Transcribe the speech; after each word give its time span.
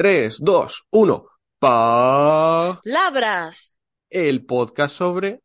3, 0.00 0.38
2, 0.38 0.86
1. 0.92 1.26
Pa. 1.58 2.80
Labras. 2.84 3.74
El 4.08 4.46
podcast 4.46 4.94
sobre. 4.94 5.40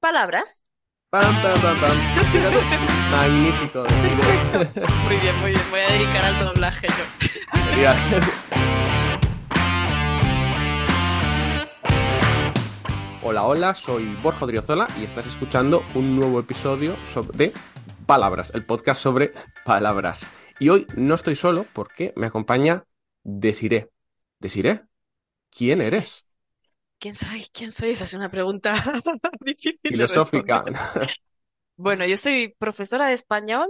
Palabras. 0.00 0.66
Pam, 1.08 1.34
pam, 1.40 1.58
pam, 1.62 1.80
pam. 1.80 1.96
Magnífico. 3.10 3.86
Muy 5.04 5.16
bien, 5.16 5.36
muy 5.36 5.50
bien. 5.52 5.62
Voy 5.70 5.80
a 5.80 5.92
dedicar 5.92 6.24
al 6.26 6.44
doblaje 6.44 6.88
yo. 6.88 7.04
Hola, 13.22 13.44
hola, 13.44 13.74
soy 13.74 14.14
Borja 14.22 14.44
Odriozola 14.44 14.88
y 15.00 15.04
estás 15.04 15.26
escuchando 15.26 15.82
un 15.94 16.16
nuevo 16.16 16.38
episodio 16.38 16.96
sobre 17.06 17.50
Palabras, 18.04 18.52
el 18.54 18.62
podcast 18.62 19.00
sobre 19.00 19.32
palabras. 19.64 20.30
Y 20.60 20.68
hoy 20.68 20.86
no 20.96 21.14
estoy 21.14 21.34
solo 21.34 21.64
porque 21.72 22.12
me 22.14 22.26
acompaña 22.26 22.84
Desiré. 23.46 23.90
Desiré, 24.40 24.82
¿quién 25.50 25.80
eres? 25.82 26.26
¿Quién 26.98 27.14
soy? 27.14 27.46
¿Quién 27.52 27.72
soy? 27.72 27.90
Esa 27.90 28.04
es 28.04 28.14
una 28.14 28.30
pregunta 28.30 28.74
difícil 29.40 29.80
Filosófica. 29.88 30.64
Bueno, 31.76 32.04
yo 32.06 32.16
soy 32.16 32.54
profesora 32.58 33.06
de 33.08 33.14
español 33.14 33.68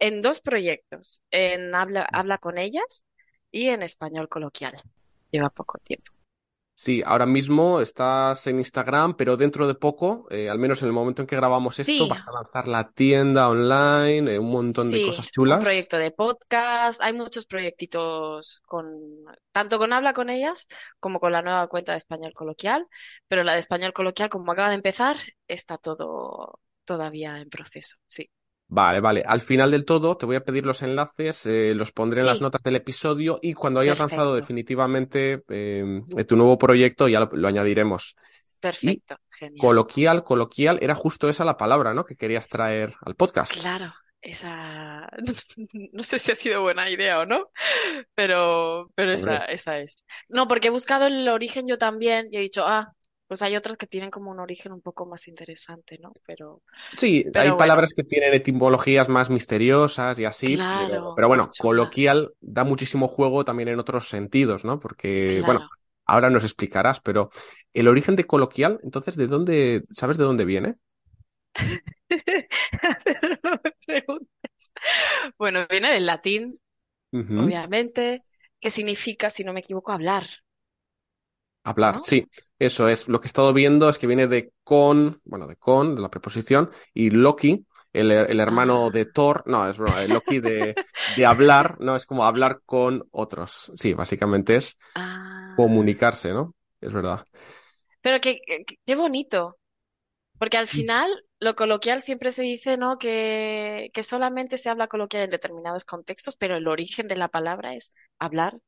en 0.00 0.22
dos 0.22 0.40
proyectos, 0.42 1.22
en 1.32 1.74
Habla, 1.74 2.08
Habla 2.12 2.38
con 2.38 2.58
ellas 2.58 3.04
y 3.52 3.68
en 3.68 3.82
español 3.82 4.28
coloquial. 4.30 4.74
Lleva 5.32 5.50
poco 5.50 5.78
tiempo. 5.80 6.11
Sí, 6.74 7.02
ahora 7.06 7.26
mismo 7.26 7.80
estás 7.80 8.46
en 8.48 8.58
Instagram, 8.58 9.14
pero 9.16 9.36
dentro 9.36 9.68
de 9.68 9.74
poco, 9.74 10.26
eh, 10.30 10.50
al 10.50 10.58
menos 10.58 10.82
en 10.82 10.88
el 10.88 10.92
momento 10.94 11.22
en 11.22 11.28
que 11.28 11.36
grabamos 11.36 11.78
esto, 11.78 11.92
Sí. 11.92 12.08
vas 12.08 12.26
a 12.26 12.32
lanzar 12.32 12.66
la 12.66 12.90
tienda 12.90 13.48
online, 13.48 14.34
eh, 14.34 14.38
un 14.38 14.50
montón 14.50 14.90
de 14.90 14.98
Sí, 14.98 15.06
cosas 15.06 15.26
un 15.26 15.30
chulas. 15.30 15.60
proyecto 15.60 15.98
de 15.98 16.10
podcast, 16.10 17.00
hay 17.02 17.12
muchos 17.12 17.46
proyectitos 17.46 18.62
con, 18.66 18.86
tanto 19.52 19.78
con 19.78 19.92
Habla 19.92 20.12
con 20.12 20.28
ellas 20.30 20.66
como 20.98 21.20
con 21.20 21.32
la 21.32 21.42
nueva 21.42 21.68
cuenta 21.68 21.92
de 21.92 21.98
español 21.98 22.32
coloquial, 22.34 22.86
pero 23.28 23.44
la 23.44 23.52
de 23.54 23.60
español 23.60 23.92
coloquial, 23.92 24.28
como 24.28 24.50
acaba 24.50 24.70
de 24.70 24.76
empezar, 24.76 25.16
está 25.46 25.78
todo 25.78 26.58
todavía 26.84 27.38
en 27.38 27.48
proceso. 27.50 27.96
Sí, 28.06 28.28
Vale, 28.74 29.00
vale. 29.00 29.22
Al 29.26 29.42
final 29.42 29.70
del 29.70 29.84
todo 29.84 30.16
te 30.16 30.24
voy 30.24 30.36
a 30.36 30.44
pedir 30.44 30.64
los 30.64 30.80
enlaces, 30.80 31.44
eh, 31.44 31.74
los 31.74 31.92
pondré 31.92 32.20
en 32.20 32.26
las 32.26 32.40
notas 32.40 32.62
del 32.62 32.76
episodio 32.76 33.38
y 33.42 33.52
cuando 33.52 33.80
hayas 33.80 33.98
lanzado 33.98 34.34
definitivamente 34.34 35.42
eh, 35.50 36.02
tu 36.26 36.36
nuevo 36.36 36.56
proyecto 36.56 37.06
ya 37.06 37.20
lo, 37.20 37.28
lo 37.32 37.48
añadiremos. 37.48 38.16
Y 38.16 38.60
perfecto, 38.60 39.16
genial. 39.28 39.60
coloquial, 39.60 40.24
coloquial, 40.24 40.78
era 40.80 40.94
justo 40.94 41.28
esa 41.28 41.44
la 41.44 41.58
palabra, 41.58 41.92
¿no? 41.92 42.06
Que 42.06 42.16
querías 42.16 42.48
traer 42.48 42.94
al 43.02 43.14
podcast. 43.14 43.60
Claro, 43.60 43.92
esa, 44.22 45.06
no 45.92 46.02
sé 46.02 46.18
si 46.18 46.32
ha 46.32 46.34
sido 46.34 46.62
buena 46.62 46.88
idea 46.88 47.18
o 47.18 47.26
no, 47.26 47.50
pero, 48.14 48.90
pero 48.94 49.12
esa, 49.12 49.44
esa 49.44 49.80
es. 49.80 50.06
No, 50.30 50.48
porque 50.48 50.68
he 50.68 50.70
buscado 50.70 51.08
el 51.08 51.28
origen 51.28 51.68
yo 51.68 51.76
también 51.76 52.28
y 52.32 52.38
he 52.38 52.40
dicho, 52.40 52.64
ah, 52.66 52.94
pues 53.32 53.40
hay 53.40 53.56
otras 53.56 53.78
que 53.78 53.86
tienen 53.86 54.10
como 54.10 54.30
un 54.30 54.40
origen 54.40 54.72
un 54.72 54.82
poco 54.82 55.06
más 55.06 55.26
interesante, 55.26 55.96
¿no? 55.98 56.12
Pero, 56.26 56.60
Sí, 56.98 57.24
hay 57.24 57.30
bueno, 57.32 57.56
palabras 57.56 57.94
que 57.96 58.04
tienen 58.04 58.34
etimologías 58.34 59.08
más 59.08 59.30
misteriosas 59.30 60.18
y 60.18 60.26
así, 60.26 60.48
pero, 60.48 60.56
claro, 60.56 61.12
pero 61.16 61.28
bueno, 61.28 61.44
coloquial 61.58 62.34
da 62.42 62.64
muchísimo 62.64 63.08
juego 63.08 63.42
también 63.42 63.70
en 63.70 63.78
otros 63.78 64.06
sentidos, 64.06 64.66
¿no? 64.66 64.78
Porque, 64.80 65.42
bueno, 65.46 65.66
ahora 66.04 66.28
nos 66.28 66.44
explicarás, 66.44 67.00
pero 67.00 67.30
el 67.72 67.88
origen 67.88 68.16
de 68.16 68.26
coloquial, 68.26 68.78
entonces, 68.82 69.16
¿de 69.16 69.26
dónde, 69.28 69.84
sabes 69.92 70.18
de 70.18 70.24
dónde 70.24 70.44
viene? 70.44 70.74
Pero 72.06 73.38
no 73.42 73.60
me 73.64 73.72
preguntes. 73.86 74.72
Bueno, 75.38 75.60
viene 75.70 75.90
del 75.90 76.04
latín, 76.04 76.60
obviamente, 77.12 78.24
que 78.60 78.68
significa, 78.68 79.30
si 79.30 79.42
no 79.42 79.54
me 79.54 79.60
equivoco, 79.60 79.92
hablar, 79.92 80.26
Hablar, 81.64 81.96
¿no? 81.96 82.02
sí, 82.02 82.26
eso 82.58 82.88
es. 82.88 83.08
Lo 83.08 83.20
que 83.20 83.26
he 83.26 83.28
estado 83.28 83.52
viendo 83.52 83.88
es 83.88 83.98
que 83.98 84.06
viene 84.06 84.26
de 84.26 84.52
con, 84.64 85.20
bueno, 85.24 85.46
de 85.46 85.56
con, 85.56 85.94
de 85.94 86.00
la 86.00 86.10
preposición, 86.10 86.70
y 86.92 87.10
Loki, 87.10 87.66
el, 87.92 88.10
el 88.10 88.40
hermano 88.40 88.90
de 88.90 89.04
Ah, 89.04 89.12
Thor, 89.12 89.42
no, 89.46 89.68
es 89.68 89.76
broma, 89.78 90.02
Loki 90.04 90.40
de, 90.40 90.74
de 91.16 91.26
hablar, 91.26 91.76
no, 91.80 91.94
es 91.96 92.06
como 92.06 92.24
hablar 92.24 92.62
con 92.64 93.04
otros. 93.10 93.70
Sí, 93.76 93.94
básicamente 93.94 94.56
es 94.56 94.76
ah. 94.94 95.54
comunicarse, 95.56 96.32
¿no? 96.32 96.54
Es 96.80 96.92
verdad. 96.92 97.24
Pero 98.00 98.20
qué, 98.20 98.40
qué, 98.46 98.64
qué 98.84 98.94
bonito. 98.96 99.58
Porque 100.38 100.56
al 100.56 100.66
final 100.66 101.08
lo 101.38 101.54
coloquial 101.54 102.00
siempre 102.00 102.32
se 102.32 102.42
dice, 102.42 102.76
¿no? 102.76 102.98
Que, 102.98 103.90
que 103.92 104.02
solamente 104.02 104.58
se 104.58 104.70
habla 104.70 104.88
coloquial 104.88 105.24
en 105.24 105.30
determinados 105.30 105.84
contextos, 105.84 106.34
pero 106.36 106.56
el 106.56 106.66
origen 106.66 107.06
de 107.06 107.16
la 107.16 107.28
palabra 107.28 107.74
es 107.74 107.92
hablar 108.18 108.58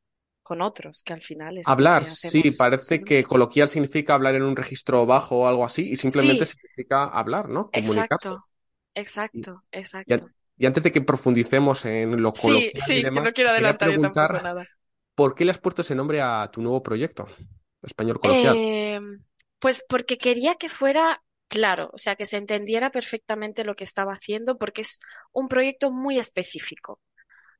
con 0.44 0.62
otros, 0.62 1.03
que 1.05 1.15
al 1.15 1.22
final 1.22 1.59
es 1.59 1.66
Hablar, 1.66 2.06
sí, 2.06 2.50
parece 2.50 3.03
siempre. 3.03 3.05
que 3.05 3.25
coloquial 3.25 3.69
significa 3.71 4.15
hablar 4.15 4.34
en 4.34 4.43
un 4.43 4.55
registro 4.56 5.06
bajo 5.06 5.37
o 5.41 5.47
algo 5.49 5.65
así, 5.65 5.82
y 5.91 5.97
simplemente 5.97 6.44
Sí, 6.44 6.47
significa 6.47 7.05
hablar, 7.06 7.49
¿no? 7.49 7.71
Comunicarse. 7.71 8.28
exacto, 8.28 8.47
exacto, 8.94 9.65
y, 10.06 10.15
exacto. 10.15 10.31
y 10.59 10.66
antes 10.66 10.83
de 10.83 10.93
que 10.93 11.00
profundicemos 11.03 11.84
en 11.84 12.21
lo 12.22 12.37
Sí, 12.41 12.71
coloquial 12.72 12.84
y 12.87 12.87
sí, 12.87 13.03
que 13.03 13.10
no 13.22 13.33
quiero 13.33 13.49
adelantar 13.50 13.91
yo 13.91 13.99
tampoco 13.99 14.41
nada. 14.41 14.66
¿por 15.16 15.34
qué 15.34 15.44
le 15.44 15.53
has 15.53 15.59
puesto 15.60 15.83
ese 15.83 15.94
nombre 15.97 16.22
a 16.22 16.50
tu 16.53 16.62
nuevo 16.62 16.83
proyecto, 16.83 17.27
Español 17.83 18.21
Coloquial? 18.21 18.62
Eh, 18.62 19.00
pues 19.59 19.84
porque 19.88 20.19
quería 20.19 20.54
que 20.56 20.69
fuera 20.69 21.22
claro, 21.49 21.91
o 21.93 21.99
sea, 21.99 22.16
que 22.16 22.27
se 22.27 22.37
entendiera 22.38 22.91
perfectamente 22.91 23.65
lo 23.65 23.75
que 23.77 23.84
estaba 23.84 24.15
haciendo, 24.15 24.59
porque 24.59 24.83
es 24.83 24.99
un 25.33 25.49
proyecto 25.49 25.91
muy 25.91 26.19
específico. 26.19 26.94
O 26.94 27.00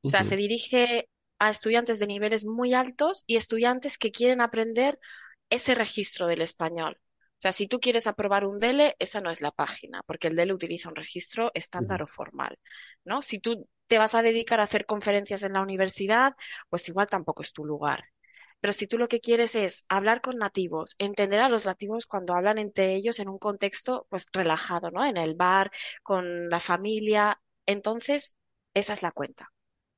sea, 0.03 0.25
se 0.25 0.37
dirige 0.37 1.09
a 1.47 1.51
estudiantes 1.51 1.99
de 1.99 2.07
niveles 2.07 2.45
muy 2.45 2.75
altos 2.75 3.25
y 3.27 3.37
estudiantes 3.37 3.99
que 3.99 4.13
quieren 4.13 4.41
aprender 4.41 4.99
ese 5.51 5.75
registro 5.75 6.27
del 6.27 6.43
español. 6.43 6.99
O 7.01 7.41
sea, 7.45 7.53
si 7.53 7.67
tú 7.69 7.81
quieres 7.81 8.07
aprobar 8.07 8.47
un 8.47 8.59
DELE, 8.59 8.97
esa 8.99 9.21
no 9.21 9.31
es 9.31 9.41
la 9.43 9.51
página, 9.51 10.03
porque 10.07 10.29
el 10.29 10.37
DELE 10.37 10.55
utiliza 10.55 10.89
un 10.89 10.97
registro 10.97 11.51
estándar 11.55 12.03
o 12.03 12.07
formal, 12.07 12.59
¿no? 13.05 13.23
Si 13.23 13.39
tú 13.39 13.69
te 13.87 13.99
vas 13.99 14.15
a 14.15 14.23
dedicar 14.23 14.61
a 14.61 14.65
hacer 14.65 14.87
conferencias 14.87 15.43
en 15.43 15.53
la 15.55 15.63
universidad, 15.63 16.35
pues 16.71 16.89
igual 16.89 17.07
tampoco 17.09 17.43
es 17.43 17.53
tu 17.53 17.65
lugar. 17.65 18.05
Pero 18.61 18.73
si 18.73 18.87
tú 18.87 18.99
lo 18.99 19.09
que 19.09 19.21
quieres 19.21 19.55
es 19.55 19.85
hablar 19.91 20.23
con 20.23 20.39
nativos, 20.39 20.97
entender 20.99 21.41
a 21.41 21.51
los 21.51 21.67
nativos 21.67 22.07
cuando 22.07 22.35
hablan 22.35 22.59
entre 22.59 22.95
ellos 22.95 23.19
en 23.19 23.29
un 23.29 23.39
contexto 23.39 24.07
pues 24.09 24.27
relajado, 24.33 24.91
¿no? 24.91 25.05
En 25.05 25.19
el 25.19 25.35
bar, 25.35 25.71
con 26.03 26.49
la 26.49 26.61
familia, 26.61 27.41
entonces 27.67 28.37
esa 28.75 28.95
es 28.95 29.03
la 29.03 29.13
cuenta. 29.13 29.54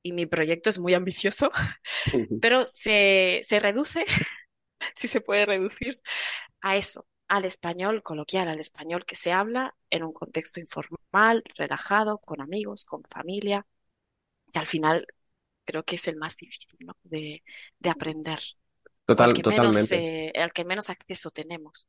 Y 0.07 0.13
mi 0.13 0.27
proyecto 0.27 0.71
es 0.71 0.79
muy 0.79 0.95
ambicioso, 0.95 1.51
pero 2.41 2.65
se, 2.65 3.41
se 3.43 3.61
reduce, 3.61 4.05
si 4.97 5.09
se 5.09 5.21
puede 5.23 5.47
reducir, 5.47 6.01
a 6.63 6.77
eso, 6.77 7.07
al 7.29 7.45
español 7.47 8.03
coloquial, 8.03 8.49
al 8.49 8.61
español 8.61 9.07
que 9.07 9.17
se 9.17 9.33
habla 9.33 9.77
en 9.91 10.05
un 10.05 10.13
contexto 10.15 10.61
informal, 10.61 11.45
relajado, 11.57 12.19
con 12.21 12.41
amigos, 12.43 12.85
con 12.85 13.03
familia, 13.05 13.67
que 14.53 14.59
al 14.61 14.67
final 14.67 15.07
creo 15.65 15.85
que 15.85 15.97
es 15.97 16.09
el 16.09 16.17
más 16.17 16.37
difícil, 16.37 16.79
¿no? 16.81 16.97
de, 17.05 17.43
de 17.81 17.91
aprender, 17.91 18.41
o 19.17 19.25
al 19.25 19.33
Total, 19.33 19.35
que 19.35 19.45
menos, 19.45 19.93
totalmente. 19.93 19.95
eh, 19.95 20.33
al 20.37 20.53
que 20.53 20.65
menos 20.67 20.91
acceso 20.91 21.31
tenemos. 21.31 21.89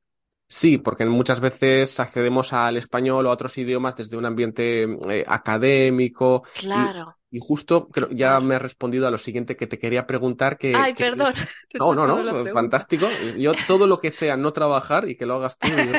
Sí, 0.49 0.77
porque 0.77 1.05
muchas 1.05 1.41
veces 1.41 1.99
accedemos 1.99 2.53
al 2.53 2.77
español 2.77 3.25
o 3.25 3.29
a 3.29 3.33
otros 3.33 3.57
idiomas 3.57 3.97
desde 3.97 4.15
un 4.17 4.25
ambiente 4.25 4.83
eh, 5.09 5.25
académico 5.27 6.43
Claro, 6.51 7.16
y 7.31 7.39
justo 7.39 7.89
creo, 7.89 8.09
ya 8.11 8.39
me 8.39 8.55
has 8.55 8.61
respondido 8.61 9.07
a 9.07 9.11
lo 9.11 9.17
siguiente 9.17 9.55
que 9.57 9.67
te 9.67 9.79
quería 9.79 10.07
preguntar, 10.07 10.57
que, 10.57 10.71
Ay, 10.73 10.93
que 10.95 11.03
perdón, 11.03 11.33
No, 11.79 11.93
no, 11.95 12.07
no, 12.07 12.23
pregunta. 12.43 12.51
fantástico. 12.53 13.07
Yo 13.37 13.53
todo 13.65 13.87
lo 13.87 13.99
que 13.99 14.11
sea 14.11 14.37
no 14.37 14.53
trabajar 14.53 15.09
y 15.09 15.15
que 15.17 15.25
lo 15.27 15.35
hagas 15.35 15.59
tú, 15.59 15.81
yo. 15.81 15.97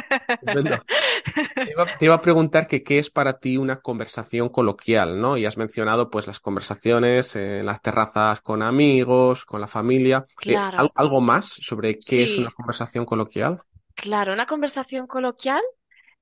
Te 1.62 1.70
iba, 1.72 1.96
te 1.96 2.04
iba 2.04 2.14
a 2.14 2.20
preguntar 2.20 2.66
que 2.68 2.82
qué 2.84 2.98
es 2.98 3.10
para 3.10 3.38
ti 3.40 3.56
una 3.56 3.80
conversación 3.80 4.48
coloquial, 4.48 5.20
¿no? 5.20 5.36
Y 5.36 5.44
has 5.46 5.56
mencionado 5.56 6.08
pues 6.10 6.26
las 6.28 6.38
conversaciones 6.40 7.34
en 7.36 7.66
las 7.66 7.82
terrazas 7.82 8.40
con 8.40 8.62
amigos, 8.62 9.44
con 9.44 9.60
la 9.60 9.66
familia. 9.68 10.26
Eh, 10.44 10.62
¿al- 10.76 10.90
Claro, 10.90 10.94
¿algo 10.94 11.20
más 11.20 11.46
sobre 11.48 12.02
qué 12.02 12.22
es 12.24 12.38
una 12.38 12.50
conversación 12.52 13.04
coloquial? 13.04 13.62
claro. 13.94 14.32
Una 14.32 14.46
conversación 14.46 15.06
coloquial 15.06 15.62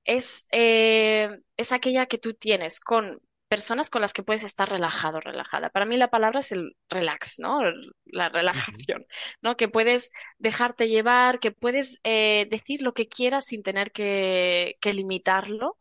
es, 0.05 0.47
eh, 0.51 1.41
es 1.57 1.71
aquella 1.71 2.07
que 2.07 2.17
tú 2.17 2.33
tienes 2.33 2.79
con 2.79 3.21
personas 3.47 3.89
con 3.89 4.01
las 4.01 4.13
que 4.13 4.23
puedes 4.23 4.43
estar 4.43 4.69
relajado, 4.69 5.19
relajada. 5.19 5.69
Para 5.69 5.85
mí 5.85 5.97
la 5.97 6.09
palabra 6.09 6.39
es 6.39 6.51
el 6.51 6.75
relax, 6.89 7.39
¿no? 7.39 7.61
La 8.05 8.29
relajación, 8.29 9.05
¿no? 9.41 9.57
Que 9.57 9.67
puedes 9.67 10.11
dejarte 10.37 10.87
llevar, 10.89 11.39
que 11.39 11.51
puedes 11.51 11.99
eh, 12.03 12.47
decir 12.49 12.81
lo 12.81 12.93
que 12.93 13.07
quieras 13.07 13.45
sin 13.45 13.63
tener 13.63 13.91
que, 13.91 14.77
que 14.81 14.93
limitarlo, 14.93 15.77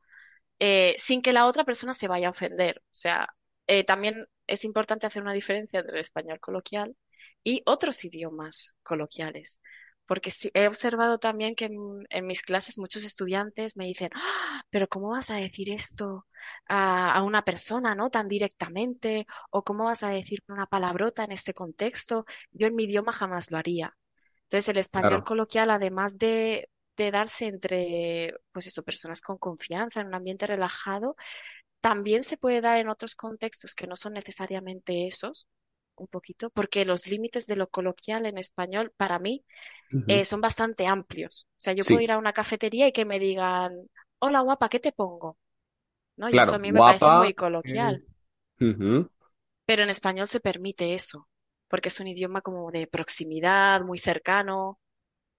eh, 0.58 0.94
sin 0.98 1.22
que 1.22 1.32
la 1.32 1.46
otra 1.46 1.64
persona 1.64 1.94
se 1.94 2.08
vaya 2.08 2.28
a 2.28 2.30
ofender. 2.30 2.82
O 2.86 2.88
sea, 2.90 3.28
eh, 3.66 3.84
también 3.84 4.26
es 4.46 4.64
importante 4.64 5.06
hacer 5.06 5.22
una 5.22 5.32
diferencia 5.32 5.80
entre 5.80 5.94
el 5.94 6.00
español 6.00 6.40
coloquial 6.40 6.96
y 7.44 7.62
otros 7.66 8.04
idiomas 8.04 8.76
coloquiales. 8.82 9.60
Porque 10.06 10.30
sí, 10.30 10.50
he 10.54 10.68
observado 10.68 11.18
también 11.18 11.54
que 11.54 11.66
en, 11.66 11.74
en 12.10 12.26
mis 12.26 12.42
clases 12.42 12.78
muchos 12.78 13.04
estudiantes 13.04 13.76
me 13.76 13.86
dicen, 13.86 14.10
"Ah, 14.14 14.62
pero 14.70 14.88
¿cómo 14.88 15.10
vas 15.10 15.30
a 15.30 15.36
decir 15.36 15.70
esto 15.70 16.26
a, 16.68 17.12
a 17.14 17.22
una 17.22 17.42
persona, 17.44 17.94
¿no? 17.94 18.10
Tan 18.10 18.28
directamente, 18.28 19.26
o 19.50 19.64
¿cómo 19.64 19.84
vas 19.84 20.02
a 20.02 20.10
decir 20.10 20.40
una 20.48 20.66
palabrota 20.66 21.24
en 21.24 21.32
este 21.32 21.54
contexto? 21.54 22.24
Yo 22.52 22.66
en 22.66 22.74
mi 22.76 22.84
idioma 22.84 23.12
jamás 23.12 23.50
lo 23.50 23.58
haría. 23.58 23.96
Entonces, 24.44 24.68
el 24.68 24.78
español 24.78 25.22
Claro. 25.22 25.24
coloquial, 25.24 25.70
además 25.70 26.18
de, 26.18 26.70
de 26.96 27.10
darse 27.10 27.46
entre, 27.46 28.34
pues 28.52 28.66
eso, 28.68 28.82
personas 28.84 29.20
con 29.20 29.38
confianza, 29.38 30.00
en 30.00 30.08
un 30.08 30.14
ambiente 30.14 30.46
relajado, 30.46 31.16
también 31.80 32.22
se 32.22 32.36
puede 32.36 32.60
dar 32.60 32.78
en 32.78 32.88
otros 32.88 33.14
contextos 33.16 33.74
que 33.74 33.86
no 33.86 33.96
son 33.96 34.14
necesariamente 34.14 35.06
esos, 35.06 35.46
un 36.04 36.08
poquito, 36.08 36.50
porque 36.50 36.84
los 36.84 37.06
límites 37.06 37.46
de 37.46 37.56
lo 37.56 37.68
coloquial 37.68 38.26
en 38.26 38.38
español, 38.38 38.92
para 38.96 39.18
mí, 39.18 39.44
eh, 40.06 40.24
son 40.24 40.40
bastante 40.40 40.86
amplios. 40.86 41.46
O 41.52 41.54
sea, 41.60 41.74
yo 41.74 41.86
puedo 41.86 42.02
ir 42.02 42.12
a 42.12 42.18
una 42.18 42.32
cafetería 42.34 42.88
y 42.88 42.92
que 42.92 43.04
me 43.06 43.18
digan, 43.20 43.88
hola 44.20 44.40
guapa, 44.40 44.68
¿qué 44.68 44.80
te 44.80 44.92
pongo? 44.92 45.38
¿No? 46.16 46.30
Y 46.30 46.38
eso 46.38 46.56
a 46.56 46.58
mí 46.60 46.72
me 46.72 46.82
parece 46.84 47.10
muy 47.12 47.34
eh, 47.34 47.34
coloquial, 47.34 48.04
ujú. 48.60 49.08
pero 49.64 49.82
en 49.84 49.90
español 49.90 50.26
se 50.26 50.40
permite 50.40 50.94
eso, 50.94 51.28
porque 51.68 51.88
es 51.88 52.00
un 52.00 52.08
idioma 52.08 52.40
como 52.42 52.70
de 52.70 52.86
proximidad, 52.86 53.82
muy 53.82 53.98
cercano. 53.98 54.80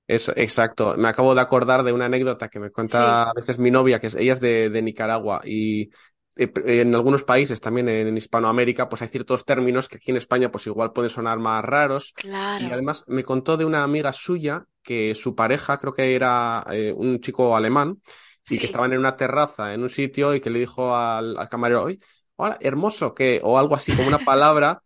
Eso, 0.07 0.31
exacto. 0.37 0.95
Me 0.97 1.09
acabo 1.09 1.35
de 1.35 1.41
acordar 1.41 1.83
de 1.83 1.91
una 1.91 2.05
anécdota 2.05 2.47
que 2.49 2.59
me 2.61 2.71
cuenta 2.71 2.89
Sí, 2.93 3.29
a 3.29 3.33
veces 3.33 3.59
mi 3.59 3.71
novia, 3.71 3.99
que 3.99 4.07
es, 4.07 4.15
ella 4.15 4.33
es 4.33 4.39
de, 4.39 4.69
de 4.69 4.81
Nicaragua 4.81 5.41
y 5.43 5.83
eh, 5.83 5.89
en 6.37 6.95
algunos 6.95 7.23
países, 7.23 7.61
también 7.61 7.89
en, 7.89 8.17
Hispanoamérica, 8.17 8.89
pues 8.89 9.01
hay 9.01 9.07
ciertos 9.07 9.45
términos 9.45 9.87
que 9.87 9.97
aquí 9.97 10.11
en 10.11 10.17
España 10.17 10.51
pues 10.51 10.67
igual 10.67 10.93
pueden 10.93 11.09
sonar 11.09 11.39
más 11.39 11.63
raros. 11.63 12.13
Y 12.17 12.21
claro, 12.21 12.67
además 12.71 13.03
me 13.07 13.23
contó 13.23 13.57
de 13.57 13.65
una 13.65 13.83
amiga 13.83 14.13
suya 14.13 14.65
que 14.81 15.15
su 15.15 15.35
pareja, 15.35 15.77
creo 15.77 15.93
que 15.93 16.15
era 16.15 16.65
eh, 16.71 16.93
un 16.95 17.19
chico 17.19 17.55
alemán, 17.55 18.01
y 18.49 18.59
que 18.59 18.65
estaban 18.67 18.93
en 18.93 18.99
una 18.99 19.15
terraza 19.15 19.73
en 19.73 19.83
un 19.83 19.89
sitio 19.89 20.33
y 20.33 20.39
que 20.39 20.49
le 20.49 20.59
dijo 20.59 20.95
al, 20.95 21.37
al 21.37 21.49
camarero, 21.49 21.83
oye, 21.83 21.99
hola, 22.37 22.57
hermoso, 22.61 23.13
que, 23.13 23.41
o 23.43 23.59
algo 23.59 23.75
así 23.75 23.93
como 23.95 24.07
una 24.07 24.19
palabra. 24.19 24.81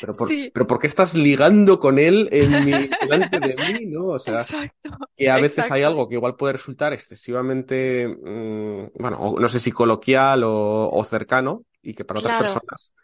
Pero, 0.00 0.12
por, 0.12 0.28
sí, 0.28 0.50
pero 0.52 0.66
¿por 0.66 0.78
qué 0.78 0.86
estás 0.86 1.14
ligando 1.14 1.80
con 1.80 1.98
él 1.98 2.28
en 2.32 2.64
mi, 2.64 2.72
delante 3.00 3.40
de 3.40 3.56
mí, 3.56 3.86
¿no? 3.86 4.08
O 4.08 4.18
sea, 4.18 4.34
exacto, 4.34 4.90
que 5.16 5.30
a 5.30 5.36
veces 5.36 5.70
hay 5.70 5.82
algo 5.82 6.08
que 6.08 6.16
igual 6.16 6.36
puede 6.36 6.54
resultar 6.54 6.92
excesivamente, 6.92 8.06
mm, 8.08 8.90
bueno, 8.98 9.36
no 9.38 9.48
sé 9.48 9.60
si 9.60 9.72
coloquial 9.72 10.44
o, 10.44 10.90
o 10.90 11.04
cercano, 11.04 11.64
y 11.82 11.94
que 11.94 12.04
para 12.04 12.20
otras 12.20 12.36
claro. 12.36 12.54
personas 12.54 12.94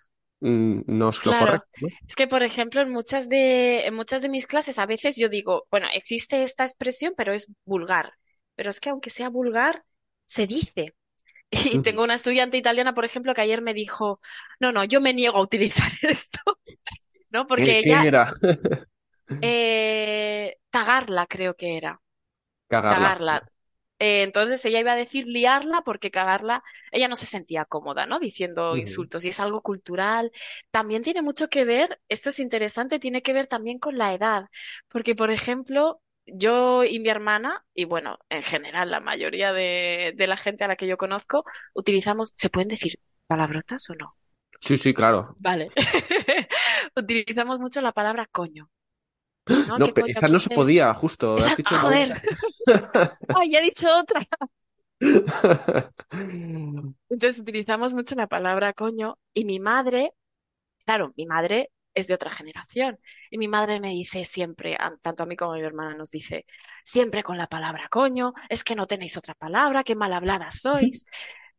mm, 0.41 0.81
no 0.87 1.09
es 1.09 1.25
lo 1.25 1.33
Claro, 1.33 1.47
correcto, 1.47 1.69
¿no? 1.81 1.89
es 2.07 2.15
que 2.17 2.27
por 2.27 2.43
ejemplo 2.43 2.81
en 2.81 2.91
muchas 2.91 3.29
de, 3.29 3.87
en 3.87 3.95
muchas 3.95 4.23
de 4.23 4.29
mis 4.29 4.47
clases 4.47 4.79
a 4.79 4.87
veces 4.87 5.17
yo 5.17 5.29
digo, 5.29 5.67
bueno, 5.71 5.87
existe 5.95 6.43
esta 6.43 6.65
expresión, 6.65 7.15
pero 7.17 7.33
es 7.33 7.51
vulgar. 7.65 8.13
Pero 8.55 8.71
es 8.71 8.81
que 8.81 8.91
aunque 8.91 9.11
sea 9.11 9.31
vulgar, 9.31 9.85
se 10.27 10.47
dice. 10.47 10.95
Y 11.51 11.81
tengo 11.81 12.05
una 12.05 12.15
estudiante 12.15 12.57
italiana, 12.57 12.95
por 12.95 13.05
ejemplo, 13.05 13.35
que 13.35 13.41
ayer 13.43 13.63
me 13.63 13.75
dijo, 13.75 14.21
no, 14.61 14.73
no, 14.73 14.85
yo 14.85 15.01
me 15.01 15.13
niego 15.15 15.39
a 15.39 15.43
utilizar 15.43 15.91
esto, 16.03 16.41
¿no? 17.31 17.47
¿Qué, 17.55 17.65
Porque 17.67 17.79
qué 17.79 17.93
ella, 17.93 18.09
era? 18.09 18.33
eh, 19.41 20.59
cagarla 20.71 21.27
creo 21.27 21.55
que 21.57 21.77
era, 21.77 22.01
Cagarla. 22.71 23.21
cagarla. 23.23 23.45
Eh, 24.01 24.23
entonces 24.25 24.65
ella 24.67 24.81
iba 24.81 24.93
a 24.93 24.97
decir 24.97 25.27
liarla 25.27 25.83
porque 25.85 26.11
cagarla, 26.11 26.65
ella 26.93 27.09
no 27.09 27.17
se 27.17 27.27
sentía 27.27 27.65
cómoda, 27.67 28.07
¿no? 28.07 28.21
Diciendo 28.21 28.77
insultos 28.77 29.25
y 29.25 29.31
es 29.31 29.41
algo 29.41 29.63
cultural. 29.63 30.33
También 30.71 31.03
tiene 31.03 31.23
mucho 31.23 31.49
que 31.49 31.65
ver, 31.65 32.01
esto 32.09 32.31
es 32.31 32.41
interesante, 32.41 32.99
tiene 33.01 33.23
que 33.23 33.33
ver 33.35 33.47
también 33.49 33.79
con 33.79 33.99
la 33.99 34.15
edad, 34.15 34.47
porque 34.89 35.15
por 35.17 35.31
ejemplo, 35.31 36.03
yo 36.35 36.85
y 36.85 36.99
mi 37.01 37.09
hermana, 37.09 37.65
y 37.75 37.85
bueno, 37.85 38.19
en 38.29 38.43
general 38.43 38.91
la 38.91 39.01
mayoría 39.01 39.53
de, 39.53 40.13
de 40.17 40.27
la 40.27 40.37
gente 40.37 40.65
a 40.65 40.69
la 40.69 40.77
que 40.77 40.87
yo 40.87 40.97
conozco, 40.99 41.45
utilizamos, 41.75 42.33
¿se 42.37 42.51
pueden 42.51 42.69
decir 42.69 42.95
palabrotas 43.27 43.89
o 43.91 43.95
no? 43.95 44.17
Sí, 44.61 44.79
sí, 44.79 44.95
claro. 44.95 45.37
Vale. 45.39 45.73
Utilizamos 46.97 47.59
mucho 47.59 47.81
la 47.81 47.93
palabra 47.93 48.27
coño, 48.31 48.71
¿no? 49.65 49.81
No, 49.81 49.83
¿Qué 49.83 49.93
pe- 49.93 50.03
coño 50.03 50.15
esa 50.15 50.29
no 50.29 50.39
se 50.39 50.51
podía, 50.51 50.93
justo. 50.95 51.43
Has 51.45 51.55
Esa, 51.55 51.57
dicho 51.57 51.77
¡ah, 51.77 51.79
joder! 51.79 52.11
¡Ay, 53.33 53.51
ya 53.51 53.59
he 53.61 53.63
dicho 53.63 53.89
otra! 53.97 54.21
Entonces 57.09 57.41
utilizamos 57.41 57.95
mucho 57.95 58.15
la 58.15 58.27
palabra 58.29 58.73
coño 58.73 59.19
y 59.35 59.45
mi 59.45 59.61
madre, 59.61 60.13
claro, 60.87 61.13
mi 61.17 61.27
madre 61.27 61.71
es 61.95 62.07
de 62.07 62.15
otra 62.15 62.31
generación. 62.31 62.99
Y 63.31 63.39
mi 63.39 63.49
madre 63.49 63.81
me 63.81 63.91
dice 63.91 64.25
siempre, 64.25 64.77
tanto 65.03 65.23
a 65.23 65.27
mí 65.27 65.37
como 65.37 65.53
a 65.53 65.57
mi 65.57 65.63
hermana 65.63 65.95
nos 65.95 66.11
dice, 66.11 66.47
siempre 66.85 67.23
con 67.23 67.39
la 67.39 67.47
palabra 67.47 67.89
coño, 67.89 68.33
es 68.49 68.65
que 68.65 68.77
no 68.77 68.87
tenéis 68.87 69.17
otra 69.17 69.35
palabra, 69.35 69.85
qué 69.85 69.95
mal 69.95 70.13
habladas 70.13 70.61
sois, 70.61 71.05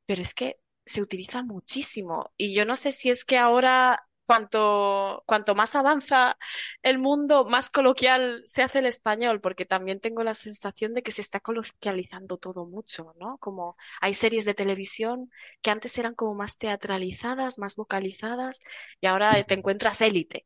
pero 0.05 0.21
es 0.21 0.33
que 0.33 0.57
se 0.85 1.01
utiliza 1.01 1.43
muchísimo. 1.43 2.31
Y 2.37 2.53
yo 2.53 2.65
no 2.65 2.75
sé 2.75 2.91
si 2.91 3.09
es 3.09 3.25
que 3.25 3.37
ahora 3.37 4.07
cuanto, 4.31 5.23
cuanto 5.25 5.55
más 5.55 5.75
avanza 5.75 6.37
el 6.83 6.99
mundo, 6.99 7.43
más 7.43 7.69
coloquial 7.69 8.43
se 8.45 8.63
hace 8.63 8.79
el 8.79 8.85
español, 8.85 9.41
porque 9.41 9.65
también 9.65 9.99
tengo 9.99 10.23
la 10.23 10.33
sensación 10.33 10.93
de 10.93 11.03
que 11.03 11.11
se 11.11 11.19
está 11.19 11.41
coloquializando 11.41 12.37
todo 12.37 12.65
mucho, 12.65 13.13
¿no? 13.19 13.37
Como 13.39 13.75
hay 13.99 14.13
series 14.13 14.45
de 14.45 14.53
televisión 14.53 15.29
que 15.61 15.69
antes 15.69 15.97
eran 15.97 16.15
como 16.15 16.33
más 16.33 16.57
teatralizadas, 16.57 17.59
más 17.59 17.75
vocalizadas, 17.75 18.61
y 19.01 19.07
ahora 19.07 19.43
te 19.43 19.53
encuentras 19.53 19.99
Élite, 19.99 20.45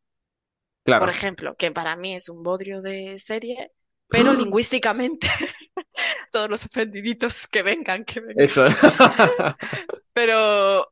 por 0.84 1.10
ejemplo, 1.12 1.56
que 1.56 1.70
para 1.70 1.96
mí 1.96 2.16
es 2.16 2.28
un 2.28 2.42
bodrio 2.42 2.82
de 2.82 3.20
serie, 3.20 3.72
pero 4.08 4.34
lingüísticamente, 4.50 5.28
todos 6.32 6.50
los 6.50 6.66
ofendiditos 6.66 7.48
que 7.48 7.62
vengan, 7.62 8.04
que 8.04 8.20
vengan. 8.20 8.44
Eso. 8.44 8.66
Pero 10.14 10.92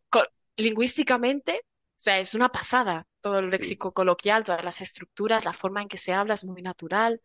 lingüísticamente, 0.57 1.63
sea, 2.03 2.19
es 2.19 2.35
una 2.35 2.49
pasada. 2.51 3.07
Todo 3.21 3.39
el 3.39 3.49
Sí. 3.57 3.73
léxico 3.73 3.93
coloquial, 3.93 4.43
todas 4.43 4.63
las 4.65 4.81
estructuras, 4.81 5.45
la 5.45 5.53
forma 5.53 5.81
en 5.81 5.87
que 5.89 5.97
se 5.97 6.13
habla 6.13 6.33
es 6.35 6.45
muy 6.45 6.61
natural. 6.61 7.21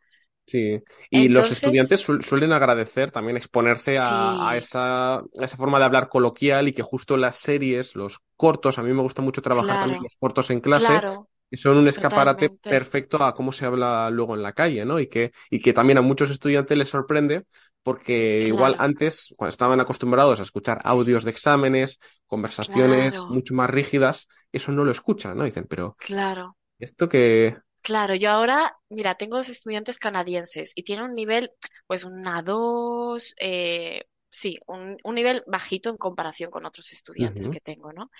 Sí, 0.47 0.83
y 1.11 1.29
los 1.29 1.53
estudiantes 1.53 2.01
suel- 2.09 2.23
suelen 2.25 2.53
agradecer 2.53 3.11
también 3.11 3.37
exponerse 3.37 3.99
a, 4.01 4.55
esa, 4.57 5.17
a 5.19 5.23
esa 5.43 5.59
forma 5.59 5.79
de 5.79 5.85
hablar 5.85 6.09
coloquial 6.09 6.69
y 6.69 6.73
que 6.73 6.83
justo 6.83 7.19
las 7.19 7.37
series, 7.37 7.95
los 7.95 8.21
cortos, 8.35 8.79
a 8.79 8.83
mí 8.83 8.91
me 8.95 9.03
gusta 9.03 9.21
mucho 9.21 9.43
trabajar 9.43 9.79
también 9.79 10.03
los 10.03 10.17
cortos 10.19 10.49
en 10.51 10.61
clase, 10.61 11.03
claro, 11.03 11.29
son 11.57 11.79
un 11.79 11.89
escaparate 11.89 12.51
totalmente. 12.51 12.59
perfecto 12.67 13.23
a 13.23 13.35
cómo 13.35 13.53
se 13.53 13.65
habla 13.65 14.11
luego 14.11 14.35
en 14.35 14.43
la 14.43 14.53
calle, 14.53 14.85
¿no? 14.85 15.01
Y 15.01 15.09
que, 15.09 15.33
y 15.51 15.61
que 15.61 15.73
también 15.73 15.99
a 15.99 16.03
muchos 16.03 16.31
estudiantes 16.31 16.77
les 16.77 16.89
sorprende 16.89 17.45
porque 17.83 18.41
igual 18.47 18.77
antes, 18.79 19.33
cuando 19.37 19.51
estaban 19.51 19.81
acostumbrados 19.81 20.41
a 20.41 20.43
escuchar 20.43 20.81
audios 20.85 21.25
de 21.25 21.31
exámenes, 21.31 21.99
conversaciones 22.27 23.15
claro, 23.15 23.29
mucho 23.29 23.55
más 23.55 23.71
rígidas, 23.71 24.29
eso 24.53 24.73
no 24.73 24.85
lo 24.85 24.93
escuchan, 24.93 25.37
¿no? 25.39 25.45
Dicen, 25.45 25.67
pero 25.69 25.97
claro, 25.97 26.57
esto 26.79 27.09
que... 27.09 27.57
claro. 27.83 28.15
Yo 28.15 28.31
ahora, 28.31 28.77
mira, 28.89 29.15
tengo 29.17 29.37
dos 29.37 29.49
estudiantes 29.49 29.99
canadienses 29.99 30.73
y 30.75 30.83
tienen 30.85 31.07
un 31.07 31.15
nivel, 31.15 31.51
pues 31.87 32.05
una 32.05 32.43
dos, 32.43 33.35
eh, 33.41 34.05
sí, 34.31 34.59
un, 34.67 34.97
un 35.03 35.15
nivel 35.15 35.43
bajito 35.47 35.91
en 35.91 35.97
comparación 35.97 36.51
con 36.51 36.67
otros 36.67 36.93
estudiantes 36.93 37.51
que 37.51 37.61
tengo, 37.61 37.93
¿no? 37.93 38.11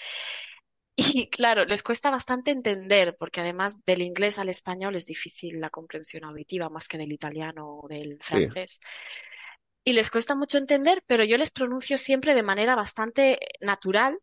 Y 1.01 1.31
claro, 1.31 1.65
les 1.65 1.83
cuesta 1.83 2.11
bastante 2.11 2.51
entender, 2.51 3.17
porque 3.19 3.41
además 3.41 3.85
del 3.85 4.03
inglés 4.03 4.39
al 4.39 4.49
español 4.49 4.97
es 4.97 5.07
difícil 5.07 5.61
la 5.61 5.71
comprensión 5.71 6.25
auditiva 6.25 6.69
más 6.71 6.89
que 6.89 6.99
del 6.99 7.13
italiano 7.13 7.79
o 7.83 7.89
del 7.89 8.19
sí. 8.21 8.49
francés. 8.51 8.81
Y 9.85 9.93
les 9.95 10.11
cuesta 10.11 10.35
mucho 10.35 10.59
entender, 10.59 11.03
pero 11.07 11.25
yo 11.25 11.39
les 11.39 11.51
pronuncio 11.51 11.97
siempre 11.99 12.35
de 12.35 12.43
manera 12.43 12.75
bastante 12.77 13.39
natural, 13.61 14.19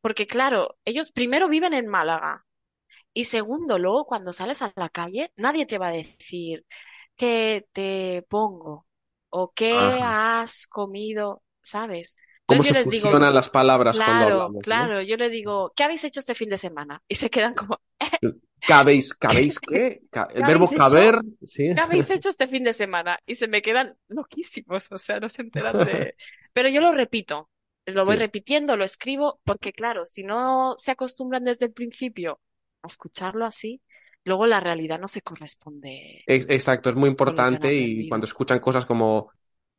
porque 0.00 0.26
claro, 0.26 0.78
ellos 0.84 1.12
primero 1.12 1.48
viven 1.48 1.74
en 1.74 1.88
Málaga 1.88 2.46
y 3.14 3.24
segundo, 3.26 3.78
luego 3.78 4.06
cuando 4.06 4.32
sales 4.32 4.62
a 4.62 4.72
la 4.76 4.88
calle, 4.90 5.32
nadie 5.36 5.66
te 5.66 5.78
va 5.78 5.88
a 5.88 5.92
decir 5.92 6.66
qué 7.16 7.68
te 7.72 8.24
pongo 8.28 8.86
o 9.30 9.52
qué 9.54 9.86
Ajá. 9.86 10.04
has 10.04 10.66
comido, 10.68 11.42
¿sabes? 11.62 12.16
Cómo 12.50 12.62
Entonces 12.62 12.64
yo 12.64 12.72
se 12.72 12.74
les 12.74 12.88
digo, 12.90 13.10
fusionan 13.10 13.34
las 13.34 13.50
palabras 13.50 14.00
cuando 14.02 14.24
Claro, 14.24 14.26
hablamos, 14.26 14.72
¿no? 14.72 14.92
claro. 14.92 15.02
Yo 15.02 15.16
le 15.18 15.30
digo, 15.30 15.72
¿qué 15.76 15.84
habéis 15.84 16.04
hecho 16.04 16.20
este 16.20 16.34
fin 16.36 16.50
de 16.50 16.58
semana? 16.58 17.02
Y 17.08 17.16
se 17.16 17.30
quedan 17.30 17.54
como, 17.54 17.80
¿Cabéis, 18.64 19.14
cabéis 19.22 19.58
qué? 19.60 20.02
Ca- 20.10 20.28
¿qué 20.36 20.38
El 20.38 20.44
verbo 20.44 20.68
habéis 20.68 20.72
hecho? 20.72 20.80
caber, 20.80 21.20
sí. 21.44 21.70
¿Qué 21.74 21.80
habéis 21.80 22.10
hecho 22.10 22.28
este 22.30 22.48
fin 22.48 22.64
de 22.64 22.72
semana? 22.72 23.18
Y 23.26 23.36
se 23.36 23.48
me 23.48 23.62
quedan 23.62 23.96
loquísimos, 24.08 24.90
o 24.92 24.98
sea, 24.98 25.20
no 25.20 25.28
se 25.28 25.42
enteran 25.42 25.84
de... 25.84 26.16
Pero 26.52 26.68
yo 26.68 26.80
lo 26.80 26.92
repito, 26.92 27.50
lo 27.86 28.04
voy 28.04 28.16
Sí, 28.16 28.16
repitiendo, 28.16 28.76
lo 28.76 28.84
escribo, 28.84 29.40
porque 29.44 29.72
claro, 29.72 30.06
si 30.06 30.24
no 30.24 30.74
se 30.78 30.92
acostumbran 30.92 31.44
desde 31.44 31.66
el 31.66 31.72
principio 31.72 32.40
a 32.82 32.88
escucharlo 32.88 33.46
así, 33.46 33.82
luego 34.24 34.46
la 34.46 34.60
realidad 34.60 35.00
no 35.00 35.08
se 35.08 35.22
corresponde 35.22 36.26
ex- 36.26 36.46
exacto, 36.48 36.90
es 36.90 36.96
muy 36.96 37.08
importante 37.10 37.74
y 37.74 38.06
cuando 38.06 38.26
escuchan 38.26 38.60
cosas 38.60 38.86
como 38.86 39.30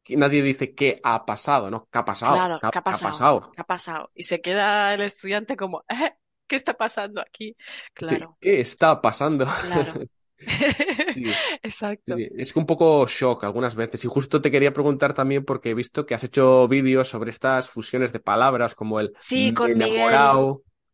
nadie 0.10 0.41
dice 0.43 0.74
qué 0.75 1.00
ha 1.03 1.25
pasado, 1.25 1.70
¿no? 1.72 1.88
¿Qué 1.91 2.00
ha 2.00 2.05
pasado? 2.05 2.34
Claro, 2.34 2.60
¿Qué 2.60 2.67
ha, 2.67 2.72
¿qué 2.72 2.79
ha 2.79 2.81
qué 2.84 2.93
ha 2.96 2.98
pasado? 3.00 3.51
¿Qué 3.51 3.62
ha 3.62 3.63
pasado? 3.65 4.12
Y 4.13 4.24
se 4.24 4.41
queda 4.41 4.93
el 4.93 5.01
estudiante 5.01 5.55
como, 5.55 5.84
"Eh, 5.89 6.13
¿qué 6.48 6.55
está 6.55 6.74
pasando 6.77 7.22
aquí? 7.22 7.55
Sí, 8.00 8.17
Claro, 8.20 8.38
¿qué 8.39 8.62
está 8.62 9.01
pasando? 9.01 9.46
claro. 9.60 10.01
Sí, 11.13 11.41
Exacto. 11.63 12.15
sí. 12.15 12.29
Es 12.38 12.53
que 12.53 12.60
un 12.60 12.65
poco 12.65 13.08
shock 13.08 13.43
algunas 13.46 13.75
veces. 13.75 14.03
Y 14.05 14.08
justo 14.08 14.41
te 14.41 14.51
quería 14.51 14.74
preguntar 14.74 15.13
también 15.13 15.46
porque 15.46 15.72
he 15.72 15.74
visto 15.75 16.05
que 16.05 16.15
has 16.15 16.24
hecho 16.24 16.67
vídeos 16.67 17.10
sobre 17.10 17.31
estas 17.31 17.70
fusiones 17.70 18.13
de 18.13 18.20
palabras 18.20 18.75
como 18.75 19.00
el 19.00 19.13
Sí, 19.17 19.53
con 19.53 19.77
Miguel. 19.77 20.34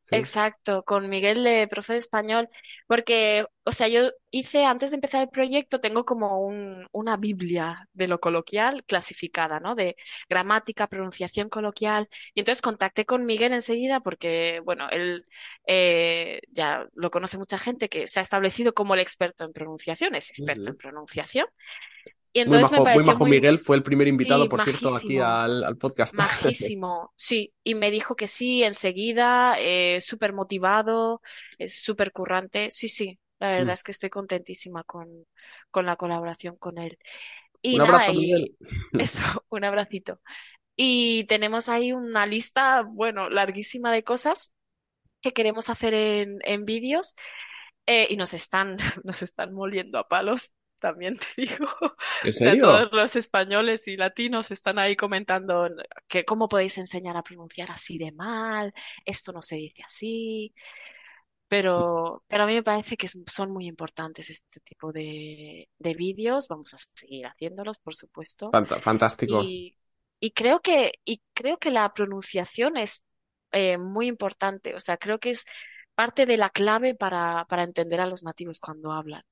Sí. 0.09 0.15
Exacto, 0.15 0.83
con 0.83 1.09
Miguel 1.09 1.43
de 1.43 1.67
profe 1.67 1.93
de 1.93 1.99
español, 1.99 2.47
porque, 2.87 3.45
o 3.65 3.71
sea, 3.73 3.89
yo 3.89 4.09
hice, 4.31 4.63
antes 4.63 4.91
de 4.91 4.95
empezar 4.95 5.21
el 5.21 5.29
proyecto, 5.29 5.81
tengo 5.81 6.05
como 6.05 6.39
un, 6.41 6.87
una 6.93 7.17
Biblia 7.17 7.89
de 7.91 8.07
lo 8.07 8.19
coloquial 8.21 8.85
clasificada, 8.85 9.59
¿no? 9.59 9.75
De 9.75 9.97
gramática, 10.29 10.87
pronunciación 10.87 11.49
coloquial. 11.49 12.07
Y 12.33 12.39
entonces 12.39 12.61
contacté 12.61 13.05
con 13.05 13.25
Miguel 13.25 13.51
enseguida 13.51 13.99
porque, 13.99 14.61
bueno, 14.63 14.87
él 14.91 15.25
eh, 15.67 16.39
ya 16.51 16.87
lo 16.93 17.11
conoce 17.11 17.37
mucha 17.37 17.57
gente 17.57 17.89
que 17.89 18.07
se 18.07 18.19
ha 18.19 18.23
establecido 18.23 18.73
como 18.73 18.93
el 18.93 19.01
experto 19.01 19.43
en 19.43 19.51
pronunciación, 19.51 20.15
es 20.15 20.29
experto 20.29 20.69
en 20.71 20.77
pronunciación. 20.77 21.47
Y 22.37 22.41
Muy 22.43 22.57
entonces 22.57 22.71
me 22.71 22.81
majo, 22.81 22.87
muy 22.87 23.03
pareció 23.03 23.03
majo 23.03 23.25
muy, 23.25 23.27
Miguel, 23.27 23.59
fue 23.59 23.75
el 23.75 23.83
primer 23.83 24.07
invitado, 24.07 24.47
sí, 24.47 24.49
por 24.49 24.61
cierto, 24.61 24.95
aquí 24.95 25.19
al, 25.19 25.63
al 25.63 25.77
podcast. 25.77 26.17
Majísimo, 26.17 27.13
sí, 27.17 27.53
y 27.63 27.75
me 27.75 27.91
dijo 27.91 28.15
que 28.15 28.27
sí 28.27 28.63
enseguida, 28.63 29.55
eh, 29.59 29.99
súper 30.01 30.33
motivado, 30.33 31.21
es 31.57 31.81
súper 31.83 32.11
currante, 32.13 32.71
sí, 32.71 32.87
sí, 32.89 33.19
la 33.39 33.49
verdad 33.51 33.73
Mm. 33.73 33.73
es 33.73 33.83
que 33.83 33.91
estoy 33.91 34.09
contentísima 34.09 34.83
con, 34.83 35.25
con 35.71 35.85
la 35.85 35.97
colaboración 35.97 36.55
con 36.57 36.77
él. 36.77 36.97
Y 37.61 37.77
Un 37.77 37.81
nada, 37.81 37.91
abrazo, 37.91 38.13
Miguel. 38.13 38.43
y 38.43 38.57
eso, 38.97 39.23
un 39.49 39.63
abracito. 39.65 40.21
Y 40.75 41.25
tenemos 41.25 41.69
ahí 41.69 41.93
una 41.93 42.25
lista, 42.27 42.83
bueno, 42.83 43.29
larguísima 43.29 43.91
de 43.93 44.03
cosas 44.03 44.53
que 45.21 45.33
queremos 45.33 45.69
hacer 45.69 45.93
en, 45.93 46.39
en 46.45 46.65
vídeos 46.65 47.15
eh, 47.85 48.07
y 48.09 48.17
nos 48.17 48.33
están, 48.33 48.77
nos 49.03 49.21
están 49.21 49.53
moliendo 49.53 49.99
a 49.99 50.07
palos, 50.07 50.53
también 50.79 51.17
te 51.17 51.27
digo. 51.37 51.67
¿En 52.23 52.33
O 52.35 52.37
sea, 52.37 52.57
todos 52.57 52.89
los 52.91 53.15
españoles 53.15 53.87
y 53.87 53.97
latinos 53.97 54.51
están 54.51 54.79
ahí 54.79 54.95
comentando 54.95 55.69
que 56.07 56.25
cómo 56.25 56.47
podéis 56.47 56.77
enseñar 56.77 57.17
a 57.17 57.23
pronunciar 57.23 57.71
así 57.71 57.97
de 57.97 58.11
mal, 58.11 58.73
esto 59.05 59.31
no 59.31 59.41
se 59.41 59.55
dice 59.55 59.83
así, 59.85 60.53
pero, 61.47 62.23
pero 62.27 62.43
a 62.43 62.47
mí 62.47 62.53
me 62.53 62.63
parece 62.63 62.97
que 62.97 63.07
son 63.07 63.51
muy 63.51 63.67
importantes 63.67 64.29
este 64.29 64.59
tipo 64.59 64.91
de, 64.91 65.69
de 65.79 65.93
vídeos. 65.93 66.47
Vamos 66.47 66.73
a 66.73 66.77
seguir 66.77 67.25
haciéndolos, 67.25 67.77
por 67.77 67.95
supuesto. 67.95 68.51
Fantástico. 68.81 69.41
Y, 69.43 69.77
y 70.19 70.31
creo 70.31 70.59
que, 70.59 70.91
y 71.05 71.21
creo 71.33 71.57
que 71.57 71.71
la 71.71 71.93
pronunciación 71.93 72.75
es 72.75 73.05
eh, 73.53 73.77
muy 73.77 74.07
importante. 74.07 74.75
O 74.75 74.79
sea, 74.81 74.97
creo 74.97 75.19
que 75.19 75.29
es 75.29 75.45
parte 75.95 76.25
de 76.25 76.37
la 76.37 76.49
clave 76.49 76.95
para, 76.95 77.45
para 77.45 77.63
entender 77.63 78.01
a 78.01 78.07
los 78.07 78.23
nativos 78.23 78.59
cuando 78.59 78.91
hablan. 78.91 79.23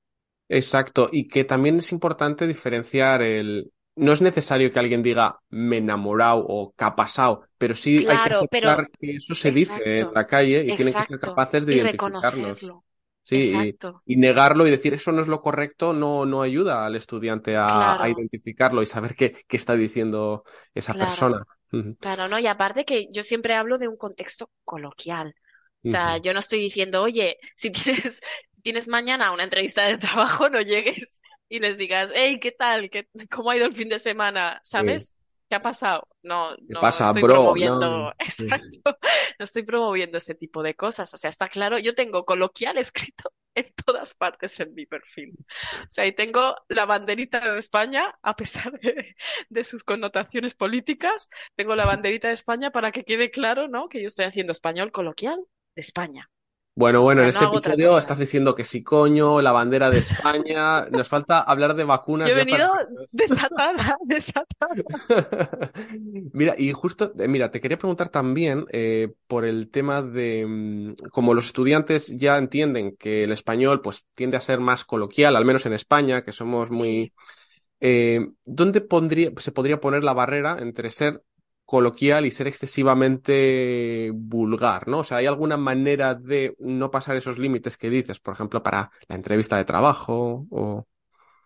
Exacto. 0.48 1.08
Y 1.12 1.28
que 1.28 1.44
también 1.44 1.76
es 1.78 1.92
importante 1.92 2.46
diferenciar 2.46 3.22
el... 3.22 3.72
No 3.96 4.12
es 4.12 4.20
necesario 4.20 4.70
que 4.70 4.78
alguien 4.78 5.02
diga 5.02 5.40
me 5.48 5.78
enamorado 5.78 6.44
o 6.46 6.72
pasado, 6.96 7.48
pero 7.56 7.74
sí 7.74 8.04
hay 8.08 8.20
que 8.20 8.28
pero 8.50 8.50
aceptar 8.52 8.90
que 8.90 9.12
eso 9.16 9.34
se 9.34 9.50
dice 9.50 9.80
en 10.00 10.08
exacto, 10.08 10.12
la 10.12 10.26
calle 10.26 10.64
y 10.66 10.74
tienen 10.74 10.94
que 10.94 11.02
ser 11.04 11.18
exacto. 11.18 11.32
capaces 11.32 11.64
de 11.64 11.72
Y 11.72 11.78
identificarlos. 11.78 11.80
reconocerlo. 11.80 12.84
Sí, 13.24 13.38
Exacto, 13.42 14.04
y, 14.06 14.14
y 14.14 14.16
negarlo 14.18 14.66
y 14.66 14.70
decir 14.70 14.92
eso 14.94 15.12
no 15.12 15.22
es 15.22 15.28
lo 15.28 15.40
correcto 15.42 15.92
no, 15.92 16.26
no 16.26 16.42
ayuda 16.42 16.86
al 16.86 16.94
estudiante 16.96 17.56
a, 17.56 18.00
a 18.00 18.08
claro, 18.08 18.10
identificarlo 18.10 18.82
y 18.82 18.86
saber 18.86 19.14
qué, 19.16 19.44
qué 19.48 19.56
está 19.56 19.74
diciendo 19.76 20.44
esa 20.74 20.94
claro, 20.94 20.98
persona. 20.98 21.44
Ujú, 21.72 21.96
claro, 22.00 22.28
¿no? 22.28 22.38
Y 22.38 22.46
aparte 22.46 22.84
que 22.84 23.08
yo 23.12 23.24
siempre 23.24 23.54
hablo 23.54 23.78
de 23.78 23.88
un 23.88 23.96
contexto 23.96 24.50
coloquial. 24.64 25.34
O 25.86 25.88
sea, 25.90 26.18
ujú. 26.18 26.18
yo 26.18 26.32
no 26.34 26.40
estoy 26.40 26.60
diciendo, 26.60 27.02
oye, 27.02 27.38
si 27.56 27.70
tienes, 27.72 28.22
tienes 28.66 28.88
mañana 28.88 29.30
una 29.30 29.44
entrevista 29.44 29.84
de 29.84 29.96
trabajo, 29.96 30.50
no 30.50 30.60
llegues 30.60 31.22
y 31.48 31.60
les 31.60 31.78
digas, 31.78 32.10
hey, 32.12 32.40
¿qué 32.40 32.50
tal? 32.50 32.90
¿Qué, 32.90 33.08
cómo 33.30 33.52
ha 33.52 33.56
ido 33.56 33.66
el 33.66 33.72
fin 33.72 33.88
de 33.88 34.00
semana? 34.00 34.58
Sí. 34.64 34.72
¿Sabes? 34.72 35.14
¿Qué 35.48 35.54
ha 35.54 35.62
pasado? 35.62 36.08
No, 36.24 36.56
¿Qué 36.56 36.64
no 36.74 36.80
pasa, 36.80 37.04
estoy 37.04 37.22
bro? 37.22 37.34
No. 37.34 37.40
promoviendo, 37.42 38.12
exacto, 38.18 38.98
no 39.38 39.44
estoy 39.44 39.62
promoviendo 39.62 40.18
ese 40.18 40.34
tipo 40.34 40.64
de 40.64 40.74
cosas. 40.74 41.14
O 41.14 41.16
sea, 41.16 41.30
está 41.30 41.48
claro, 41.48 41.78
yo 41.78 41.94
tengo 41.94 42.24
coloquial 42.24 42.76
escrito 42.78 43.32
en 43.54 43.72
todas 43.84 44.14
partes 44.14 44.58
en 44.58 44.74
mi 44.74 44.84
perfil. 44.84 45.36
O 45.82 45.86
sea, 45.88 46.04
y 46.04 46.10
tengo 46.10 46.56
la 46.68 46.86
banderita 46.86 47.52
de 47.52 47.60
España, 47.60 48.18
a 48.20 48.34
pesar 48.34 48.80
de, 48.80 49.14
de 49.48 49.62
sus 49.62 49.84
connotaciones 49.84 50.56
políticas, 50.56 51.28
tengo 51.54 51.76
la 51.76 51.86
banderita 51.86 52.26
de 52.26 52.34
España 52.34 52.72
para 52.72 52.90
que 52.90 53.04
quede 53.04 53.30
claro, 53.30 53.68
¿no? 53.68 53.88
Que 53.88 54.00
yo 54.00 54.08
estoy 54.08 54.24
haciendo 54.24 54.50
español 54.50 54.90
coloquial 54.90 55.38
de 55.76 55.82
España. 55.82 56.28
Bueno, 56.78 57.00
bueno, 57.02 57.22
en 57.22 57.28
sea, 57.28 57.30
este 57.30 57.46
episodio 57.46 57.98
estás 57.98 58.18
diciendo 58.18 58.54
que 58.54 58.64
sí, 58.66 58.82
coño, 58.82 59.40
la 59.40 59.52
bandera 59.52 59.90
de 59.90 59.98
España. 59.98 60.86
Nos 60.90 61.08
falta 61.08 61.40
hablar 61.40 61.74
de 61.74 61.84
Yo 62.22 62.32
vacunas 62.32 62.32
he 62.32 62.34
venido 62.34 62.68
desatada, 63.12 63.96
desatada. 64.04 64.82
Mira, 66.32 66.54
y 66.58 66.72
justo, 66.72 67.12
eh, 67.18 67.28
mira, 67.28 67.50
te 67.50 67.60
quería 67.60 67.78
preguntar 67.78 68.10
también 68.10 68.66
eh, 68.70 69.12
por 69.26 69.44
el 69.44 69.70
tema 69.70 70.02
de, 70.02 70.44
mm, 70.46 70.94
como 71.10 71.32
los 71.34 71.46
estudiantes 71.46 72.08
ya 72.18 72.36
entienden 72.38 72.96
que 72.96 73.24
el 73.24 73.32
español 73.32 73.80
pues 73.80 74.04
tiende 74.14 74.36
a 74.36 74.40
ser 74.40 74.60
más 74.60 74.84
coloquial, 74.84 75.34
al 75.36 75.44
menos 75.46 75.64
en 75.66 75.72
España, 75.72 76.22
que 76.24 76.32
somos 76.32 76.68
Sí, 76.68 76.70
muy... 76.70 77.12
eh, 77.80 78.20
¿dónde 78.44 78.80
pondría, 78.82 79.32
se 79.38 79.52
podría 79.52 79.80
poner 79.80 80.04
la 80.04 80.14
barrera 80.14 80.58
entre 80.60 80.90
ser 80.90 81.22
coloquial 81.66 82.24
y 82.26 82.30
ser 82.30 82.46
excesivamente 82.46 84.10
vulgar, 84.14 84.88
¿no? 84.88 85.00
O 85.00 85.04
sea, 85.04 85.18
¿hay 85.18 85.26
alguna 85.26 85.56
manera 85.56 86.14
de 86.14 86.54
no 86.60 86.90
pasar 86.90 87.16
esos 87.16 87.38
límites 87.38 87.76
que 87.76 87.90
dices, 87.90 88.20
por 88.20 88.34
ejemplo, 88.34 88.62
para 88.62 88.90
la 89.08 89.16
entrevista 89.16 89.56
de 89.56 89.64
trabajo 89.64 90.46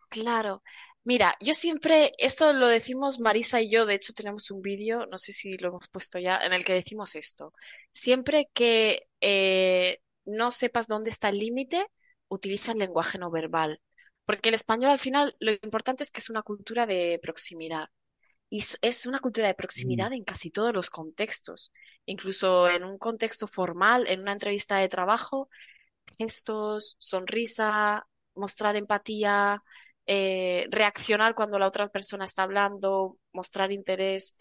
claro. 0.08 0.62
Mira, 1.04 1.34
yo 1.40 1.54
siempre, 1.54 2.12
esto 2.18 2.52
lo 2.52 2.68
decimos 2.68 3.20
Marisa 3.20 3.60
y 3.62 3.70
yo, 3.70 3.86
de 3.86 3.94
hecho 3.94 4.12
tenemos 4.12 4.50
un 4.50 4.60
vídeo, 4.60 5.06
no 5.06 5.16
sé 5.18 5.32
si 5.32 5.56
lo 5.56 5.68
hemos 5.68 5.88
puesto 5.88 6.18
ya, 6.18 6.38
en 6.38 6.52
el 6.52 6.64
que 6.64 6.74
decimos 6.74 7.16
esto. 7.16 7.54
Siempre 7.90 8.50
que 8.52 9.08
eh, 9.20 10.00
no 10.26 10.50
sepas 10.52 10.88
dónde 10.88 11.10
está 11.10 11.30
el 11.30 11.38
límite, 11.38 11.86
utiliza 12.28 12.72
el 12.72 12.78
lenguaje 12.78 13.18
no 13.18 13.30
verbal. 13.30 13.80
Porque 14.26 14.50
el 14.50 14.54
español 14.54 14.90
al 14.90 14.98
final 14.98 15.36
lo 15.40 15.52
importante 15.52 16.02
es 16.04 16.10
que 16.10 16.20
es 16.20 16.30
una 16.30 16.42
cultura 16.42 16.86
de 16.86 17.18
proximidad. 17.22 17.88
Y 18.50 18.62
es 18.82 19.06
una 19.06 19.20
cultura 19.20 19.46
de 19.46 19.54
Mm. 19.54 19.56
proximidad 19.56 20.12
en 20.12 20.24
casi 20.24 20.50
todos 20.50 20.74
los 20.74 20.90
contextos. 20.90 21.72
Incluso 22.04 22.68
en 22.68 22.84
un 22.84 22.98
contexto 22.98 23.46
formal, 23.46 24.06
en 24.08 24.20
una 24.20 24.32
entrevista 24.32 24.78
de 24.78 24.88
trabajo, 24.88 25.48
gestos, 26.18 26.96
sonrisa, 26.98 28.06
mostrar 28.34 28.76
empatía, 28.76 29.62
eh, 30.06 30.66
reaccionar 30.70 31.34
cuando 31.34 31.58
la 31.58 31.68
otra 31.68 31.88
persona 31.88 32.24
está 32.24 32.42
hablando, 32.42 33.18
mostrar 33.32 33.70
interés. 33.70 34.36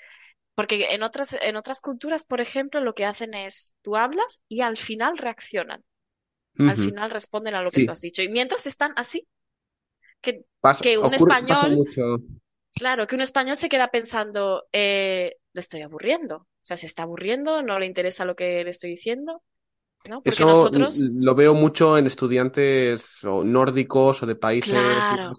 Porque 0.55 0.93
en 0.93 1.03
otras, 1.03 1.37
en 1.41 1.55
otras 1.55 1.79
culturas, 1.79 2.25
por 2.25 2.41
ejemplo, 2.41 2.81
lo 2.81 2.93
que 2.95 3.05
hacen 3.05 3.33
es 3.33 3.75
tú 3.81 3.95
hablas 3.95 4.41
y 4.49 4.61
al 4.61 4.77
final 4.77 5.17
reaccionan. 5.17 5.83
Al 6.57 6.75
final 6.75 7.09
responden 7.09 7.55
a 7.55 7.63
lo 7.63 7.71
que 7.71 7.85
tú 7.85 7.91
has 7.91 8.01
dicho. 8.01 8.21
Y 8.21 8.27
mientras 8.27 8.65
están 8.67 8.91
así, 8.97 9.25
que, 10.21 10.43
un 10.97 11.05
ocurre, 11.05 11.15
español 11.15 11.71
mucho. 11.77 12.17
Claro, 12.75 13.07
que 13.07 13.15
un 13.15 13.21
español 13.21 13.55
se 13.55 13.69
queda 13.69 13.89
pensando, 13.89 14.65
eh, 14.71 15.35
le 15.53 15.59
estoy 15.59 15.81
aburriendo. 15.81 16.37
O 16.37 16.47
sea, 16.61 16.77
se 16.77 16.85
está 16.85 17.03
aburriendo, 17.03 17.63
no 17.63 17.79
le 17.79 17.85
interesa 17.85 18.25
lo 18.25 18.35
que 18.35 18.63
le 18.63 18.69
estoy 18.69 18.91
diciendo, 18.91 19.41
¿no? 20.07 20.17
Porque 20.17 20.29
Eso 20.29 20.45
nosotros, 20.45 20.99
lo 20.99 21.35
veo 21.35 21.53
mucho 21.53 21.97
en 21.97 22.07
estudiantes 22.07 23.23
o 23.23 23.43
nórdicos 23.43 24.23
o 24.23 24.25
de 24.25 24.35
países 24.35 24.73
claro, 24.73 25.33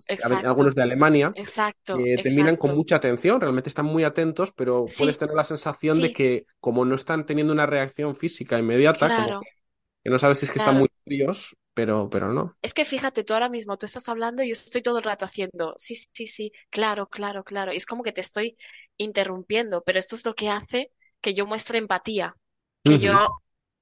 algunos 0.49 0.75
de 0.75 0.83
Alemania, 0.83 1.33
exacto, 1.35 1.97
que 1.97 2.17
te 2.17 2.31
miran 2.31 2.57
con 2.57 2.75
mucha 2.75 2.97
atención, 2.97 3.41
realmente 3.41 3.69
están 3.69 3.87
muy 3.87 4.05
atentos, 4.05 4.53
pero 4.55 4.85
puedes 4.99 5.19
tener 5.19 5.35
la 5.35 5.45
sensación 5.45 6.01
de 6.01 6.13
que 6.13 6.47
como 6.59 6.85
no 6.85 6.95
están 6.95 7.25
teniendo 7.27 7.53
una 7.53 7.67
reacción 7.67 8.15
física 8.17 8.59
inmediata, 8.59 9.09
como 9.09 9.41
que, 9.41 10.11
no 10.11 10.19
sabes 10.19 10.39
si 10.39 10.47
es 10.47 10.53
que 10.53 10.59
están 10.59 10.79
muy 10.79 10.89
fríos, 11.05 11.57
pero, 11.81 12.11
pero 12.11 12.33
no. 12.33 12.57
Es 12.63 12.75
que 12.75 12.85
fíjate, 12.85 13.25
tú 13.25 13.33
ahora 13.35 13.49
mismo, 13.49 13.79
tú 13.79 13.87
estás 13.87 14.09
hablando 14.09 14.43
y 14.43 14.49
yo 14.49 14.53
estoy 14.53 14.83
todo 14.83 14.99
el 14.99 15.05
rato 15.05 15.25
haciendo, 15.25 15.75
sí, 15.79 15.95
sí, 15.97 16.27
sí, 16.27 16.53
claro, 16.71 17.09
claro, 17.09 17.43
claro. 17.43 17.73
Y 17.73 17.77
es 17.77 17.87
como 17.87 18.03
que 18.03 18.13
te 18.13 18.21
estoy 18.21 18.57
interrumpiendo, 18.99 19.83
pero 19.83 19.99
esto 19.99 20.15
es 20.15 20.27
lo 20.27 20.35
que 20.35 20.51
hace 20.51 20.93
que 21.23 21.33
yo 21.35 21.47
muestre 21.47 21.79
empatía, 21.79 22.37
que 22.85 22.99
yo 22.99 23.13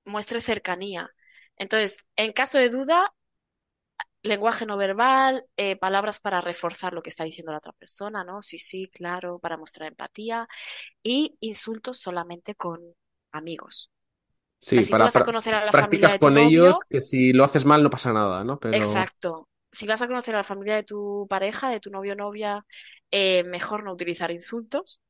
muestre 0.04 0.40
cercanía. 0.40 1.10
Entonces, 1.56 2.06
en 2.16 2.32
caso 2.32 2.58
de 2.58 2.70
duda, 2.70 3.12
lenguaje 4.22 4.64
no 4.66 4.76
verbal, 4.76 5.44
eh, 5.56 5.76
palabras 5.76 6.20
para 6.20 6.40
reforzar 6.40 6.92
lo 6.92 7.02
que 7.02 7.10
está 7.10 7.24
diciendo 7.24 7.52
la 7.52 7.58
otra 7.58 7.72
persona, 7.72 8.24
¿no? 8.24 8.42
Sí, 8.42 8.58
sí, 8.58 8.88
claro, 8.88 9.38
para 9.38 9.56
mostrar 9.56 9.88
empatía 9.88 10.48
y 11.02 11.36
insultos 11.40 11.98
solamente 12.00 12.54
con 12.54 12.80
amigos. 13.32 13.90
O 14.60 14.66
sea, 14.66 14.82
Sí, 14.82 14.84
si 14.84 14.90
tú 14.90 14.92
para, 14.92 15.04
vas 15.04 15.16
a 15.16 15.22
conocer 15.22 15.54
a 15.54 15.64
la 15.64 15.72
familia 15.72 16.08
de 16.08 16.18
tu 16.18 16.26
con 16.26 16.38
ellos 16.38 16.78
que 16.88 17.00
si 17.00 17.32
lo 17.32 17.44
haces 17.44 17.64
mal 17.64 17.82
no 17.82 17.90
pasa 17.90 18.12
nada, 18.12 18.44
¿no? 18.44 18.58
Pero... 18.58 18.76
exacto. 18.76 19.48
Si 19.70 19.86
vas 19.86 20.00
a 20.02 20.06
conocer 20.06 20.34
a 20.34 20.38
la 20.38 20.44
familia 20.44 20.76
de 20.76 20.82
tu 20.82 21.26
pareja, 21.28 21.70
de 21.70 21.78
tu 21.78 21.90
novio 21.90 22.14
o 22.14 22.16
novia, 22.16 22.64
eh, 23.10 23.44
mejor 23.44 23.84
no 23.84 23.92
utilizar 23.92 24.30
insultos 24.30 25.00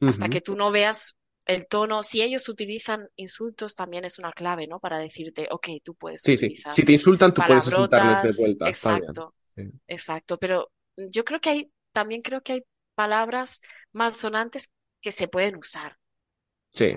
hasta 0.00 0.28
que 0.28 0.40
tú 0.40 0.54
no 0.54 0.70
veas 0.70 1.16
el 1.46 1.66
tono. 1.66 2.02
Si 2.02 2.22
ellos 2.22 2.48
utilizan 2.48 3.08
insultos, 3.16 3.74
también 3.74 4.04
es 4.04 4.18
una 4.18 4.32
clave, 4.32 4.66
¿no? 4.66 4.80
Para 4.80 4.98
decirte, 4.98 5.48
ok, 5.50 5.68
tú 5.82 5.94
puedes 5.94 6.22
Sí, 6.22 6.36
Si 6.36 6.84
te 6.84 6.92
insultan, 6.92 7.32
tú 7.32 7.42
puedes 7.46 7.66
insultarles 7.66 8.36
de 8.36 8.42
vuelta, 8.42 8.68
exacto. 8.68 9.34
Sí. 9.56 9.62
exacto. 9.86 10.38
Pero 10.38 10.70
yo 10.96 11.24
creo 11.24 11.40
que 11.40 11.50
hay, 11.50 11.72
también 11.92 12.22
creo 12.22 12.42
que 12.42 12.52
hay 12.52 12.64
palabras 12.94 13.60
malsonantes 13.92 14.72
que 15.00 15.12
se 15.12 15.28
pueden 15.28 15.56
usar, 15.56 15.96
Sí. 16.72 16.96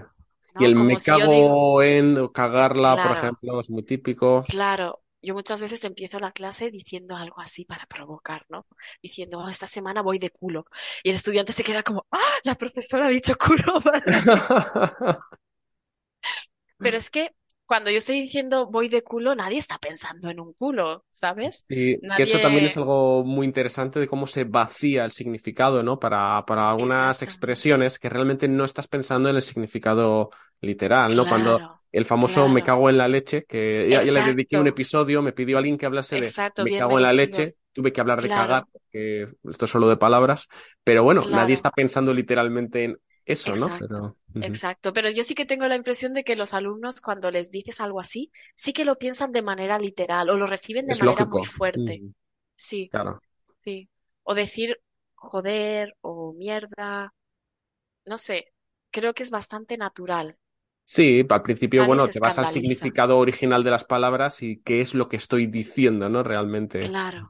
Y 0.57 0.65
el 0.65 0.73
Como 0.73 0.75
me 0.75 0.99
si 0.99 1.15
yo 1.15 1.27
digo, 1.27 1.49
cago 1.49 1.83
en 1.83 2.17
o 2.17 2.31
cagarla, 2.31 3.01
por 3.01 3.11
claro, 3.11 3.11
ejemplo, 3.11 3.59
es 3.59 3.69
muy 3.69 3.83
típico. 3.83 4.43
claro. 4.47 5.01
Yo 5.21 5.33
muchas 5.33 5.59
veces 5.61 5.83
empiezo 5.83 6.19
la 6.19 6.31
clase 6.31 6.69
diciendo 6.69 7.15
algo 7.15 7.41
así 7.41 7.65
para 7.65 7.85
provocar, 7.87 8.45
¿no? 8.49 8.67
Diciendo, 9.01 9.39
"Oh, 9.39 9.49
esta 9.49 9.65
semana 9.67 10.03
voy 10.03 10.19
de 10.19 10.29
culo. 10.29 10.67
Y 11.03 11.09
el 11.09 11.15
estudiante 11.15 11.51
se 11.51 11.63
queda 11.63 11.81
como, 11.83 12.05
¡ah! 12.11 12.19
La 12.43 12.53
profesora 12.55 13.07
ha 13.07 13.09
dicho 13.09 13.35
culo. 13.37 13.81
Pero 16.81 16.97
es 16.97 17.09
que 17.09 17.31
cuando 17.65 17.89
yo 17.91 17.97
estoy 17.97 18.21
diciendo 18.21 18.67
voy 18.67 18.89
de 18.89 19.03
culo, 19.03 19.35
nadie 19.35 19.57
está 19.57 19.77
pensando 19.77 20.29
en 20.29 20.39
un 20.39 20.53
culo, 20.53 21.03
¿sabes? 21.09 21.65
Y 21.67 21.97
que 22.13 22.23
eso 22.23 22.39
también 22.39 22.65
es 22.65 22.77
algo 22.77 23.23
muy 23.23 23.45
interesante 23.45 23.99
de 23.99 24.07
cómo 24.07 24.27
se 24.27 24.43
vacía 24.43 25.03
el 25.05 25.11
significado, 25.11 25.81
¿no? 25.83 25.99
Para, 25.99 26.45
para 26.45 26.69
algunas 26.69 27.21
expresiones 27.21 27.97
que 27.99 28.09
realmente 28.09 28.47
no 28.47 28.65
estás 28.65 28.87
pensando 28.87 29.29
en 29.29 29.35
el 29.35 29.41
significado 29.41 30.29
literal, 30.61 31.15
¿no? 31.15 31.25
Cuando 31.27 31.59
el 31.91 32.05
famoso 32.05 32.47
me 32.49 32.63
cago 32.63 32.89
en 32.89 32.97
la 32.97 33.07
leche, 33.07 33.45
que 33.45 33.87
ya, 33.89 34.03
ya 34.03 34.11
le 34.11 34.21
dediqué 34.21 34.57
un 34.59 34.67
episodio, 34.67 35.21
me 35.21 35.33
pidió 35.33 35.57
alguien 35.57 35.77
que 35.77 35.85
hablase 35.85 36.17
de 36.17 36.25
exacto, 36.25 36.63
me 36.63 36.71
cago 36.71 36.97
en 36.97 37.03
la 37.03 37.13
leche, 37.13 37.55
tuve 37.73 37.91
que 37.91 38.01
hablar 38.01 38.21
de 38.21 38.31
cagar, 38.31 38.65
porque 38.71 39.27
esto 39.49 39.65
es 39.65 39.71
solo 39.71 39.89
de 39.89 39.97
palabras, 39.97 40.47
pero 40.83 41.03
bueno, 41.03 41.25
nadie 41.29 41.53
está 41.55 41.71
pensando 41.71 42.13
literalmente 42.13 42.83
en 42.85 42.97
eso, 43.25 43.55
¿no? 43.55 43.75
Exacto, 43.75 43.77
Pero 43.77 44.17
ujú. 44.35 44.61
exacto. 44.61 44.91
Pero 44.93 45.09
yo 45.09 45.23
sí 45.23 45.35
que 45.35 45.45
tengo 45.45 45.67
la 45.67 45.75
impresión 45.75 46.13
de 46.13 46.23
que 46.23 46.35
los 46.35 46.53
alumnos, 46.53 47.01
cuando 47.01 47.31
les 47.31 47.51
dices 47.51 47.79
algo 47.81 47.99
así, 47.99 48.31
sí 48.55 48.73
que 48.73 48.85
lo 48.85 48.97
piensan 48.97 49.31
de 49.31 49.41
manera 49.41 49.79
literal 49.79 50.29
o 50.29 50.37
lo 50.37 50.47
reciben 50.47 50.87
de 50.87 50.95
Es 50.95 51.03
manera 51.03 51.25
muy 51.25 51.43
lógico. 51.43 51.45
fuerte. 51.45 52.03
Ujú. 52.03 52.13
Sí, 52.55 52.91
Claro. 52.91 53.21
sí. 53.63 53.89
O 54.23 54.35
decir 54.35 54.81
joder 55.15 55.97
o 56.01 56.33
mierda, 56.33 57.13
no 58.05 58.17
sé, 58.19 58.53
creo 58.91 59.13
que 59.15 59.23
es 59.23 59.31
bastante 59.31 59.77
natural. 59.77 60.37
Sí, 60.83 61.23
al 61.29 61.41
principio, 61.43 61.83
Nadie 61.83 61.85
bueno, 61.85 62.07
se 62.07 62.11
te 62.11 62.19
vas 62.19 62.37
al 62.39 62.45
escandaliza. 62.45 62.47
significado 62.47 63.17
original 63.17 63.63
de 63.63 63.71
las 63.71 63.83
palabras 63.85 64.41
y 64.43 64.61
qué 64.61 64.81
es 64.81 64.93
lo 64.93 65.09
que 65.09 65.17
estoy 65.17 65.47
diciendo, 65.47 66.09
¿no? 66.09 66.23
Realmente. 66.23 66.85
Claro, 66.85 67.23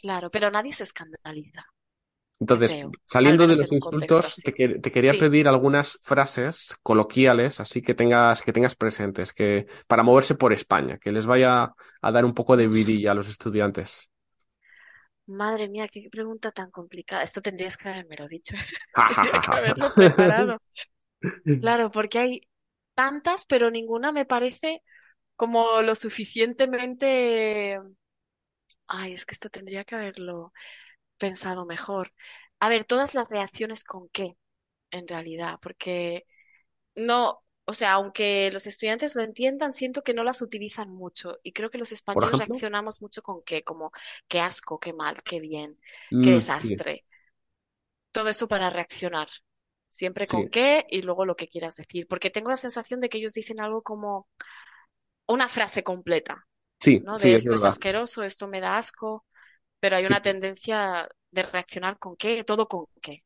claro, 0.00 0.30
pero 0.30 0.50
nadie 0.52 0.72
se 0.72 0.84
escandaliza, 0.84 1.66
Entonces, 2.48 2.80
creo, 2.80 2.90
saliendo 3.04 3.46
de 3.46 3.56
los 3.56 3.72
insultos, 3.72 4.40
te, 4.42 4.52
quería 4.54 5.12
Sí. 5.12 5.18
pedir 5.18 5.48
algunas 5.48 5.98
frases 6.02 6.76
coloquiales, 6.82 7.60
así 7.60 7.82
que 7.82 7.94
tengas, 7.94 8.42
que 8.42 8.52
tengas 8.52 8.74
presentes, 8.74 9.32
que 9.34 9.66
para 9.86 10.02
moverse 10.02 10.34
por 10.34 10.52
España, 10.54 10.98
que 10.98 11.12
les 11.12 11.26
vaya 11.26 11.74
a 12.02 12.12
dar 12.12 12.24
un 12.24 12.34
poco 12.34 12.56
de 12.56 12.68
vidilla 12.68 13.12
a 13.12 13.14
los 13.14 13.28
estudiantes. 13.28 14.10
madre 15.26 15.68
mía, 15.68 15.88
qué 15.88 16.08
pregunta 16.10 16.50
tan 16.52 16.70
complicada. 16.70 17.22
Esto 17.22 17.40
tendrías 17.42 17.76
que 17.76 17.88
habérmelo 17.88 18.28
dicho. 18.28 18.54
Tendría 19.06 19.38
que 19.40 19.54
haberlo 19.54 19.90
preparado. 19.96 20.58
Claro, 21.60 21.90
porque 21.90 22.18
hay 22.18 22.40
tantas, 22.94 23.46
pero 23.46 23.70
ninguna 23.70 24.12
me 24.12 24.24
parece 24.26 24.82
como 25.36 25.82
lo 25.82 25.94
suficientemente... 25.94 27.80
Ay, 28.86 29.12
es 29.14 29.24
que 29.26 29.34
esto 29.34 29.48
tendría 29.50 29.84
que 29.84 29.94
haberlo 29.94 30.52
pensado 31.18 31.66
mejor. 31.66 32.12
A 32.60 32.68
ver, 32.68 32.84
todas 32.84 33.14
las 33.14 33.28
reacciones 33.28 33.84
con 33.84 34.08
qué, 34.10 34.36
en 34.92 35.08
realidad, 35.08 35.58
porque 35.62 36.26
no, 36.96 37.40
o 37.66 37.72
sea, 37.74 37.94
aunque 37.94 38.50
los 38.52 38.66
estudiantes 38.66 39.16
lo 39.16 39.22
entiendan, 39.22 39.72
siento 39.72 40.02
que 40.02 40.14
no 40.14 40.24
las 40.24 40.42
utilizan 40.42 40.90
mucho 40.90 41.38
y 41.42 41.52
creo 41.52 41.70
que 41.70 41.78
los 41.78 41.92
Por 42.12 42.22
españoles 42.22 42.24
ejemplo, 42.24 42.62
reaccionamos 42.62 43.02
mucho 43.02 43.22
con 43.22 43.42
qué, 43.44 43.62
como 43.64 43.92
qué 44.28 44.40
asco, 44.40 44.80
qué 44.80 44.92
mal, 44.94 45.22
qué 45.24 45.40
bien, 45.40 45.78
qué 46.20 46.32
Mm, 46.32 46.48
sí, 46.58 46.76
desastre. 46.76 47.04
Todo 48.12 48.28
esto 48.28 48.48
para 48.48 48.68
reaccionar. 48.70 49.28
Siempre 49.88 50.26
con 50.28 50.46
sí, 50.46 50.50
qué 50.50 50.84
y 50.90 51.00
luego 51.02 51.24
lo 51.24 51.36
que 51.36 51.48
quieras 51.48 51.76
decir, 51.76 52.06
porque 52.08 52.28
tengo 52.30 52.50
la 52.50 52.56
sensación 52.58 53.00
de 53.00 53.08
que 53.08 53.16
ellos 53.18 53.32
dicen 53.34 53.60
algo 53.60 53.82
como 53.82 54.28
una 55.26 55.48
frase 55.48 55.82
completa, 55.84 56.46
sí, 56.80 57.02
¿no? 57.02 57.18
sí, 57.18 57.30
De 57.30 57.34
es 57.34 57.44
esto 57.44 57.56
es 57.56 57.64
verdad. 57.64 57.74
asqueroso, 57.74 58.24
esto 58.24 58.48
me 58.48 58.60
da 58.60 58.78
asco, 58.78 59.26
pero 59.80 59.96
hay 59.96 60.06
una 60.06 60.20
tendencia 60.22 61.08
de 61.30 61.42
reaccionar 61.44 61.98
con 61.98 62.16
qué, 62.16 62.44
todo 62.44 62.68
con 62.68 62.86
qué. 63.02 63.24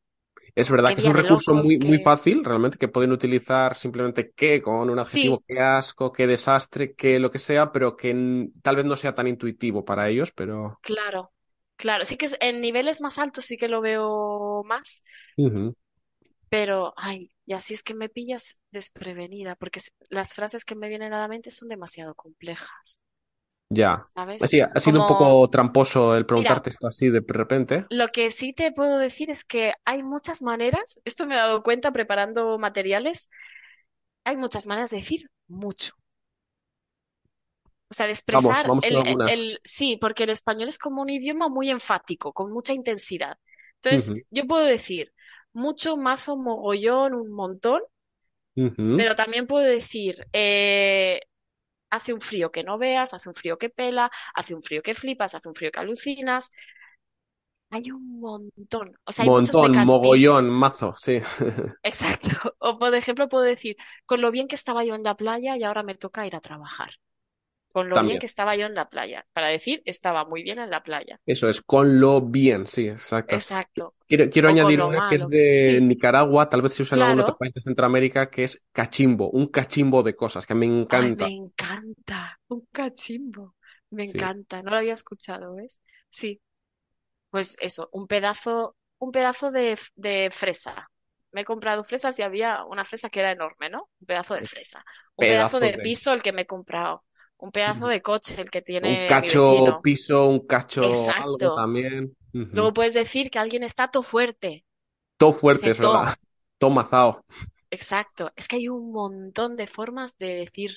Es 0.55 0.69
verdad 0.69 0.93
que 0.93 1.01
es 1.01 1.07
un 1.07 1.13
recurso 1.15 1.53
locos, 1.53 1.55
muy, 1.55 1.79
muy 1.79 1.99
fácil, 1.99 2.43
realmente, 2.43 2.77
que 2.77 2.87
pueden 2.87 3.11
utilizar 3.11 3.75
simplemente 3.75 4.31
qué 4.35 4.61
con 4.61 4.89
un 4.89 4.99
adjetivo, 4.99 5.39
Sí, 5.39 5.43
qué 5.47 5.59
asco, 5.59 6.11
qué 6.11 6.27
desastre, 6.27 6.93
qué 6.95 7.19
lo 7.19 7.31
que 7.31 7.39
sea, 7.39 7.71
pero 7.71 7.95
que 7.97 8.49
tal 8.61 8.75
vez 8.75 8.85
no 8.85 8.95
sea 8.97 9.15
tan 9.15 9.27
intuitivo 9.27 9.83
para 9.85 10.09
ellos, 10.09 10.31
pero... 10.35 10.79
claro, 10.81 11.31
claro. 11.75 12.05
Sí 12.05 12.17
que 12.17 12.25
es- 12.27 12.37
en 12.41 12.61
niveles 12.61 13.01
más 13.01 13.17
altos 13.19 13.45
sí 13.45 13.57
que 13.57 13.67
lo 13.67 13.81
veo 13.81 14.63
más, 14.65 15.03
pero, 16.49 16.93
ay, 16.97 17.31
y 17.45 17.53
así 17.53 17.73
es 17.73 17.83
que 17.83 17.95
me 17.95 18.09
pillas 18.09 18.59
desprevenida, 18.71 19.55
porque 19.55 19.79
las 20.09 20.33
frases 20.35 20.65
que 20.65 20.75
me 20.75 20.87
vienen 20.89 21.13
a 21.13 21.19
la 21.19 21.27
mente 21.27 21.51
son 21.51 21.67
demasiado 21.69 22.15
complejas, 22.15 23.01
ya. 23.73 24.03
¿sabes? 24.03 24.39
Así, 24.39 24.59
ha 24.61 24.79
sido 24.79 24.99
un 24.99 25.05
poco 25.05 25.49
tramposo 25.49 26.15
el 26.17 26.25
mira, 26.35 26.55
preguntarte 26.55 26.69
esto 26.69 26.87
así 26.87 27.09
de 27.09 27.23
repente. 27.27 27.87
lo 27.89 28.09
que 28.09 28.29
sí 28.31 28.53
te 28.53 28.71
puedo 28.73 28.97
decir 28.97 29.29
es 29.29 29.43
que 29.45 29.73
hay 29.85 30.03
muchas 30.03 30.41
maneras, 30.41 30.99
esto 31.05 31.25
me 31.27 31.35
he 31.35 31.37
dado 31.37 31.63
cuenta 31.63 31.91
preparando 31.93 32.57
materiales, 32.59 33.29
hay 34.25 34.37
muchas 34.37 34.67
maneras 34.67 34.91
de 34.91 34.97
decir 34.97 35.29
mucho. 35.47 35.93
O 37.89 37.93
sea, 37.93 38.07
de 38.07 38.13
Vamos, 38.27 38.57
expresar 38.57 38.65
vamos 38.65 38.89
con 38.89 38.97
el, 38.97 38.97
algunas. 38.97 39.31
el, 39.31 39.59
sí, 39.63 39.97
porque 40.01 40.23
el 40.23 40.31
español 40.31 40.67
es 40.69 40.77
como 40.79 41.01
un 41.01 41.09
idioma 41.09 41.47
muy 41.49 41.69
enfático, 41.69 42.33
con 42.33 42.51
mucha 42.51 42.73
intensidad. 42.73 43.37
Entonces, 43.75 44.15
yo 44.31 44.47
puedo 44.47 44.65
decir 44.65 45.13
mucho, 45.53 45.95
mazo, 45.97 46.35
mogollón, 46.37 47.13
un 47.13 47.31
montón, 47.31 47.81
pero 48.95 49.15
también 49.15 49.47
puedo 49.47 49.65
decir 49.65 50.27
eh, 50.33 51.21
hace 51.93 52.13
un 52.13 52.21
frío 52.21 52.51
que 52.51 52.63
no 52.63 52.77
veas, 52.77 53.13
hace 53.13 53.29
un 53.29 53.35
frío 53.35 53.57
que 53.57 53.69
pela, 53.69 54.11
hace 54.35 54.55
un 54.55 54.63
frío 54.63 54.81
que 54.83 54.95
flipas, 54.95 55.35
hace 55.35 55.49
un 55.49 55.55
frío 55.55 55.71
que 55.71 55.79
alucinas. 55.79 56.51
Hay 57.71 57.91
un 57.91 58.19
montón, 58.21 58.95
o 59.03 59.11
sea, 59.11 59.25
hay 59.25 59.31
muchos 59.31 59.57
Montón, 59.57 59.71
mogollón, 59.85 60.49
mazo, 60.49 60.95
sí. 60.97 61.19
Exacto. 61.83 62.29
O, 62.59 62.77
por 62.79 62.93
ejemplo, 62.95 63.29
puedo 63.29 63.43
decir, 63.43 63.77
con 64.05 64.21
lo 64.21 64.31
bien 64.31 64.47
que 64.49 64.55
estaba 64.55 64.83
yo 64.83 64.95
en 64.95 65.03
la 65.03 65.15
playa 65.15 65.55
y 65.57 65.63
ahora 65.63 65.83
me 65.83 65.95
toca 65.95 66.27
ir 66.27 66.35
a 66.35 66.41
trabajar. 66.41 66.91
Con 67.73 67.89
lo 67.89 67.99
bien 67.99 68.17
que 68.19 68.25
estaba 68.27 68.55
yo 68.55 68.67
en 68.67 68.75
la 68.75 68.89
playa. 68.89 69.27
Para 69.33 69.49
decir, 69.49 69.81
estaba 69.85 70.25
muy 70.25 70.43
bien 70.43 70.59
en 70.59 70.69
la 70.71 70.83
playa. 70.83 71.19
Eso 71.25 71.47
es, 71.49 71.61
con 71.61 71.99
lo 71.99 72.21
bien, 72.21 72.67
sí, 72.67 72.87
exacto. 72.87 73.45
Exacto. 73.45 73.95
Quiero, 74.07 74.29
quiero 74.29 74.49
añadir 74.49 74.81
una 74.81 75.01
que 75.03 75.15
es 75.15 75.29
de 75.29 75.79
Sí, 75.79 75.83
Nicaragua, 75.83 76.49
tal 76.49 76.61
vez 76.63 76.73
se 76.73 76.83
usa 76.83 76.95
en 76.97 77.03
algún 77.03 77.19
otro 77.19 77.37
país 77.37 77.53
de 77.53 77.61
Centroamérica, 77.61 78.29
que 78.31 78.45
es 78.45 78.61
cachimbo, 78.73 79.29
un 79.31 79.47
cachimbo 79.47 80.03
de 80.03 80.15
cosas, 80.15 80.45
que 80.47 80.55
me 80.55 80.65
Ay, 80.87 81.11
me 81.13 81.27
encanta. 81.27 81.33
encanta. 81.33 82.39
Un 82.47 82.67
cachimbo. 82.71 83.55
Me 83.89 84.03
Sí, 84.03 84.03
encanta. 84.03 84.61
No 84.63 84.71
lo 84.71 84.77
había 84.77 84.93
escuchado, 84.93 85.55
¿ves? 85.55 85.81
Sí, 86.09 86.41
pues 87.31 87.57
eso, 87.61 87.89
un 87.93 88.07
pedazo, 88.07 88.77
un 88.99 89.11
pedazo 89.11 89.51
de, 89.51 89.79
de 89.95 90.29
fresa. 90.31 90.89
Me 91.31 91.41
he 91.41 91.45
comprado 91.45 91.83
fresas 91.83 92.19
y 92.19 92.23
había 92.23 92.65
una 92.65 92.85
fresa 92.85 93.09
que 93.09 93.21
era 93.21 93.31
enorme, 93.31 93.69
¿no? 93.69 93.89
Un 94.01 94.07
pedazo 94.07 94.35
de 94.35 94.45
fresa. 94.45 94.85
Un 95.15 95.27
pedazo 95.27 95.59
pedazo 95.59 95.59
de 95.59 95.73
de... 95.73 95.79
piso 95.79 96.13
el 96.13 96.21
que 96.23 96.33
me 96.33 96.43
he 96.43 96.47
comprado. 96.47 97.05
Un 97.47 97.51
pedazo 97.51 97.87
de 97.87 98.01
coche 98.01 98.41
el 98.41 98.49
que 98.49 98.63
Un 98.81 98.97
tiene 98.97 99.15
mi 99.19 99.29
cacho 99.29 99.31
vecino. 99.31 99.75
piso, 99.81 100.27
un 100.27 100.45
cacho 100.45 101.11
algo 101.17 101.51
también. 101.51 102.15
Luego 102.51 102.71
puedes 102.73 102.93
decir 102.93 103.29
que 103.29 103.39
alguien 103.39 103.63
está 103.63 103.89
to 103.89 104.01
fuerte. 104.01 104.63
Todo 105.17 105.33
fuerte, 105.33 105.71
es 105.71 105.77
verdad. 105.77 106.13
to. 106.13 106.17
Todo 106.59 106.69
mazao. 106.69 107.23
Exacto. 107.71 108.31
Es 108.37 108.47
que 108.47 108.55
hay 108.57 108.69
un 108.69 108.91
montón 108.93 109.55
de 109.57 109.67
formas 109.67 110.17
de 110.17 110.35
decir 110.35 110.71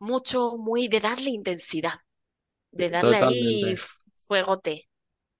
mucho, 0.00 0.56
muy, 0.58 0.88
de 0.88 1.00
darle 1.00 1.30
intensidad, 1.30 1.94
de 2.72 2.90
darle 2.90 3.18
ahí 3.18 3.72
Totalmente. 3.72 3.74
f- 3.74 3.88
fuegote, 4.16 4.88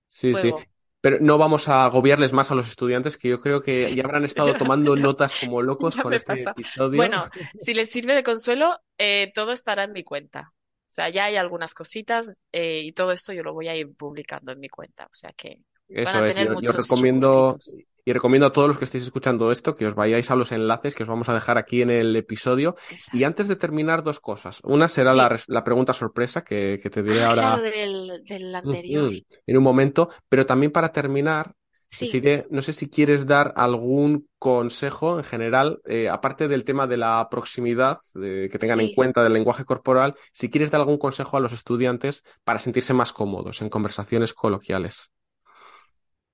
Sí, 0.07 0.35
sí. 0.35 0.53
Pero 1.03 1.17
no 1.19 1.37
vamos 1.37 1.67
a 1.67 1.83
agobiarles 1.83 2.31
más 2.31 2.49
a 2.49 2.55
los 2.55 2.67
estudiantes, 2.69 3.17
que 3.17 3.27
yo 3.27 3.41
creo 3.41 3.61
que 3.61 3.73
Sí, 3.73 3.95
ya 3.95 4.03
habrán 4.05 4.23
estado 4.23 4.55
tomando 4.55 4.95
notas 4.95 5.35
como 5.35 5.61
locos 5.61 5.97
con 5.97 6.13
este 6.13 6.25
pasa. 6.27 6.51
episodio. 6.51 6.97
Bueno, 6.97 7.25
si 7.57 7.73
les 7.73 7.89
sirve 7.89 8.13
de 8.15 8.23
consuelo, 8.23 8.79
eh, 8.97 9.31
todo 9.35 9.51
estará 9.51 9.83
en 9.83 9.91
mi 9.91 10.03
cuenta. 10.03 10.53
O 10.53 10.93
sea, 10.93 11.09
ya 11.09 11.25
hay 11.25 11.35
algunas 11.35 11.73
cositas 11.73 12.33
eh, 12.51 12.81
y 12.83 12.93
todo 12.93 13.11
esto 13.11 13.33
yo 13.33 13.43
lo 13.43 13.53
voy 13.53 13.67
a 13.67 13.75
ir 13.75 13.93
publicando 13.95 14.53
en 14.53 14.59
mi 14.59 14.69
cuenta. 14.69 15.05
O 15.05 15.13
sea 15.13 15.33
que 15.33 15.59
van 16.01 16.15
a 16.15 16.19
Eso 16.19 16.25
tener 16.25 16.47
yo, 16.47 16.53
yo 16.53 16.53
muchos 16.53 16.75
recomiendo. 16.77 17.57
Y 18.05 18.13
recomiendo 18.13 18.47
a 18.47 18.51
todos 18.51 18.67
los 18.67 18.77
que 18.77 18.85
estéis 18.85 19.03
escuchando 19.05 19.51
esto 19.51 19.75
que 19.75 19.87
os 19.87 19.95
vayáis 19.95 20.29
a 20.31 20.35
los 20.35 20.51
enlaces 20.51 20.95
que 20.95 21.03
os 21.03 21.09
vamos 21.09 21.29
a 21.29 21.33
dejar 21.33 21.57
aquí 21.57 21.81
en 21.81 21.89
el 21.89 22.15
episodio. 22.15 22.75
Y 23.13 23.23
antes 23.23 23.47
de 23.47 23.55
terminar, 23.55 24.03
dos 24.03 24.19
cosas. 24.19 24.59
Una 24.63 24.87
será 24.89 25.13
la, 25.13 25.23
Sí. 25.23 25.29
res- 25.33 25.45
la 25.47 25.63
pregunta 25.63 25.93
sorpresa 25.93 26.43
que, 26.43 26.79
que 26.81 26.89
te 26.89 27.03
diré 27.03 27.23
Ah, 27.23 27.29
claro, 27.33 27.47
ahora 27.57 27.61
del, 27.61 28.23
del 28.25 28.55
anterior. 28.55 29.11
en 29.47 29.57
un 29.57 29.63
momento, 29.63 30.09
pero 30.29 30.45
también 30.45 30.71
para 30.71 30.91
terminar, 30.91 31.53
Sí, 31.85 32.05
Desiree, 32.05 32.47
no 32.49 32.63
sé 32.63 32.73
si 32.73 32.89
quieres 32.89 33.27
dar 33.27 33.53
algún 33.55 34.27
consejo 34.39 35.19
en 35.19 35.23
general, 35.23 35.79
eh, 35.85 36.09
aparte 36.09 36.47
del 36.47 36.63
tema 36.63 36.87
de 36.87 36.97
la 36.97 37.27
proximidad, 37.29 37.99
que 38.15 38.57
tengan 38.59 38.79
en 38.79 38.95
cuenta 38.95 39.23
del 39.23 39.33
lenguaje 39.33 39.63
corporal, 39.63 40.15
si 40.31 40.49
quieres 40.49 40.71
dar 40.71 40.81
algún 40.81 40.97
consejo 40.97 41.37
a 41.37 41.39
los 41.39 41.51
estudiantes 41.51 42.23
para 42.43 42.57
sentirse 42.57 42.95
más 42.95 43.13
cómodos 43.13 43.61
en 43.61 43.69
conversaciones 43.69 44.33
coloquiales. 44.33 45.11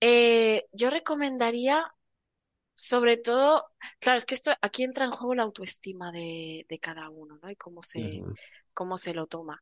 Eh, 0.02 0.66
yo 0.72 0.90
recomendaría, 0.90 1.94
sobre 2.74 3.18
todo, 3.18 3.66
claro, 4.00 4.18
es 4.18 4.26
que 4.26 4.36
esto 4.36 4.52
aquí 4.62 4.84
entra 4.84 5.06
en 5.06 5.12
juego 5.12 5.36
la 5.36 5.44
autoestima 5.44 6.12
de, 6.12 6.66
de 6.70 6.80
cada 6.80 7.10
uno, 7.10 7.40
¿no? 7.42 7.52
Y 7.52 7.56
cómo 7.58 7.84
se, 7.84 8.26
Ujú. 8.26 8.38
cómo 8.74 8.98
se 8.98 9.14
lo 9.14 9.28
toma. 9.28 9.62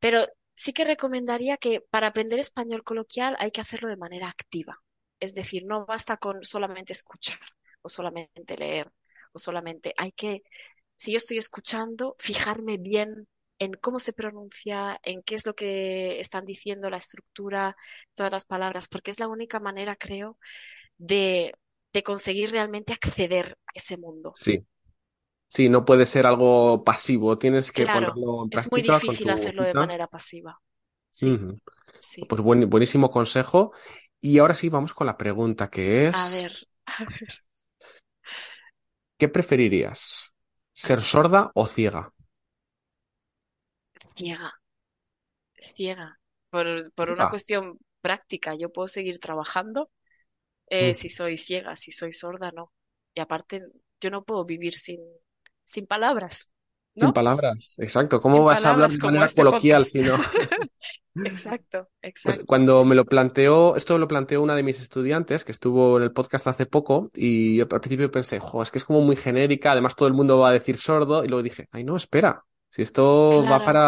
Pero 0.00 0.26
sí 0.54 0.72
que 0.72 0.84
recomendaría 0.84 1.56
que 1.58 1.80
para 1.82 2.08
aprender 2.08 2.38
español 2.40 2.84
coloquial 2.84 3.36
hay 3.40 3.50
que 3.52 3.60
hacerlo 3.62 3.88
de 3.90 3.96
manera 3.98 4.28
activa. 4.28 4.82
Es 5.20 5.34
decir, 5.34 5.64
no 5.66 5.86
basta 5.86 6.16
con 6.18 6.44
solamente 6.44 6.92
escuchar 6.92 7.40
o 7.82 7.88
solamente 7.88 8.56
leer 8.58 8.92
o 9.32 9.38
solamente 9.38 9.94
hay 9.98 10.12
que, 10.12 10.42
si 10.96 11.12
yo 11.12 11.18
estoy 11.18 11.38
escuchando, 11.38 12.16
fijarme 12.18 12.78
bien 12.78 13.28
en 13.58 13.74
cómo 13.74 13.98
se 14.00 14.12
pronuncia, 14.12 14.98
en 15.02 15.22
qué 15.22 15.34
es 15.36 15.46
lo 15.46 15.54
que 15.54 16.20
están 16.20 16.44
diciendo, 16.46 16.90
la 16.90 16.98
estructura, 16.98 17.76
todas 18.14 18.32
las 18.32 18.44
palabras, 18.46 18.88
porque 18.88 19.10
es 19.10 19.20
la 19.20 19.28
única 19.28 19.60
manera, 19.60 19.96
creo, 19.96 20.38
de, 20.98 21.54
de 21.92 22.02
conseguir 22.04 22.50
realmente 22.52 22.92
acceder 22.94 23.58
a 23.66 23.72
ese 23.74 23.96
mundo. 23.98 24.34
Sí, 24.34 24.66
sí, 25.48 25.68
no 25.70 25.84
puede 25.84 26.06
ser 26.06 26.26
algo 26.26 26.84
pasivo, 26.84 27.38
tienes 27.38 27.72
que 27.72 27.86
Claro, 27.86 27.86
ponerlo 27.88 28.44
en 28.44 28.50
es 28.50 28.70
muy 28.72 28.80
práctica 28.80 29.02
con 29.04 29.18
difícil 29.20 29.20
tu 29.20 29.30
hacerlo 29.30 29.62
de 29.64 29.74
manera 29.74 30.06
pasiva. 30.08 30.60
Sí, 31.10 31.38
sí. 31.98 32.28
Pues 32.28 32.42
buen- 32.42 32.70
buenísimo 32.70 33.10
consejo. 33.10 33.72
Y 34.20 34.38
ahora 34.38 34.54
sí, 34.54 34.70
vamos 34.70 34.94
con 34.94 35.06
la 35.08 35.18
pregunta 35.18 35.70
que 35.70 36.08
A 36.22 36.30
ver, 36.30 36.52
es, 36.52 36.68
a 36.86 37.04
ver, 37.04 37.34
¿qué 39.18 39.28
preferirías? 39.28 40.34
¿Ser 40.72 41.00
sorda 41.02 41.50
o 41.54 41.66
ciega? 41.66 42.13
Ciega, 44.16 44.50
ciega. 45.60 46.18
Por, 46.50 46.92
por 46.92 47.10
una 47.10 47.26
Ciega. 47.26 47.28
cuestión 47.28 47.78
práctica, 48.00 48.54
yo 48.54 48.70
puedo 48.72 48.86
seguir 48.88 49.18
trabajando 49.18 49.90
eh, 50.68 50.94
si 50.94 51.08
soy 51.10 51.38
ciega, 51.38 51.76
si 51.76 51.92
soy 51.92 52.12
sorda, 52.14 52.52
no. 52.52 52.72
Y 53.14 53.20
aparte, 53.20 53.62
yo 54.00 54.10
no 54.10 54.24
puedo 54.24 54.44
vivir 54.46 54.74
sin, 54.74 55.00
sin 55.64 55.86
palabras, 55.86 56.54
Sin 56.98 57.12
¿no? 57.12 57.12
palabras, 57.12 57.74
exacto. 57.78 58.20
¿Cómo 58.20 58.44
Sin 58.44 58.46
vas 58.46 58.64
a 58.64 58.70
hablar 58.70 58.90
palabras 58.90 58.98
de 58.98 58.98
como 58.98 59.12
manera 59.12 59.26
este 59.26 59.34
coloquial 59.34 59.44
podcast. 59.46 59.86
si 59.86 60.02
no? 60.02 60.16
Exacto, 61.24 61.88
Pues 62.22 62.40
exacto, 62.40 62.46
cuando 62.46 62.86
me 62.86 62.94
sí. 62.94 62.94
lo 62.94 63.04
planteó, 63.04 63.76
esto 63.76 63.98
lo 63.98 64.08
planteó 64.08 64.40
una 64.42 64.56
de 64.56 64.62
mis 64.62 64.80
estudiantes 64.80 65.44
que 65.44 65.52
estuvo 65.52 65.98
en 65.98 66.04
el 66.04 66.12
podcast 66.12 66.46
hace 66.46 66.64
poco 66.64 67.10
y 67.14 67.56
yo 67.58 67.64
al 67.70 67.80
principio 67.80 68.10
pensé, 68.10 68.40
jo, 68.40 68.62
es 68.62 68.70
que 68.70 68.78
es 68.78 68.84
como 68.84 69.02
muy 69.02 69.14
genérica, 69.16 69.72
además 69.72 69.94
todo 69.94 70.08
el 70.08 70.14
mundo 70.14 70.38
va 70.38 70.48
a 70.48 70.52
decir 70.52 70.78
sordo 70.78 71.22
y 71.22 71.28
luego 71.28 71.42
dije, 71.42 71.68
ay 71.70 71.84
no, 71.84 71.96
espera, 71.96 72.42
si 72.74 72.82
esto 72.82 73.46
va 73.48 73.62
Claro, 73.62 73.64
para, 73.64 73.84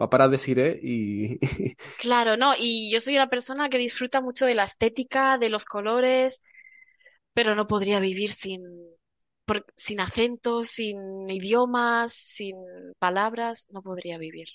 va 0.00 0.10
para 0.10 0.28
Desiree 0.28 0.78
y 0.82 1.38
claro, 1.96 2.36
no. 2.36 2.54
Y 2.58 2.90
yo 2.92 3.00
soy 3.00 3.14
una 3.16 3.28
persona 3.28 3.68
que 3.68 3.78
disfruta 3.78 4.20
mucho 4.20 4.46
de 4.46 4.54
la 4.54 4.64
estética, 4.64 5.38
de 5.38 5.50
los 5.50 5.64
colores, 5.64 6.42
pero 7.34 7.54
no 7.56 7.66
podría 7.66 8.00
vivir 8.00 8.32
sin, 8.32 8.62
por- 9.46 9.66
sin 9.76 10.00
acentos, 10.00 10.68
sin 10.70 11.30
idiomas, 11.30 12.12
sin 12.14 12.56
palabras, 13.00 13.68
no 13.70 13.82
podría 13.82 14.18
vivir. 14.18 14.48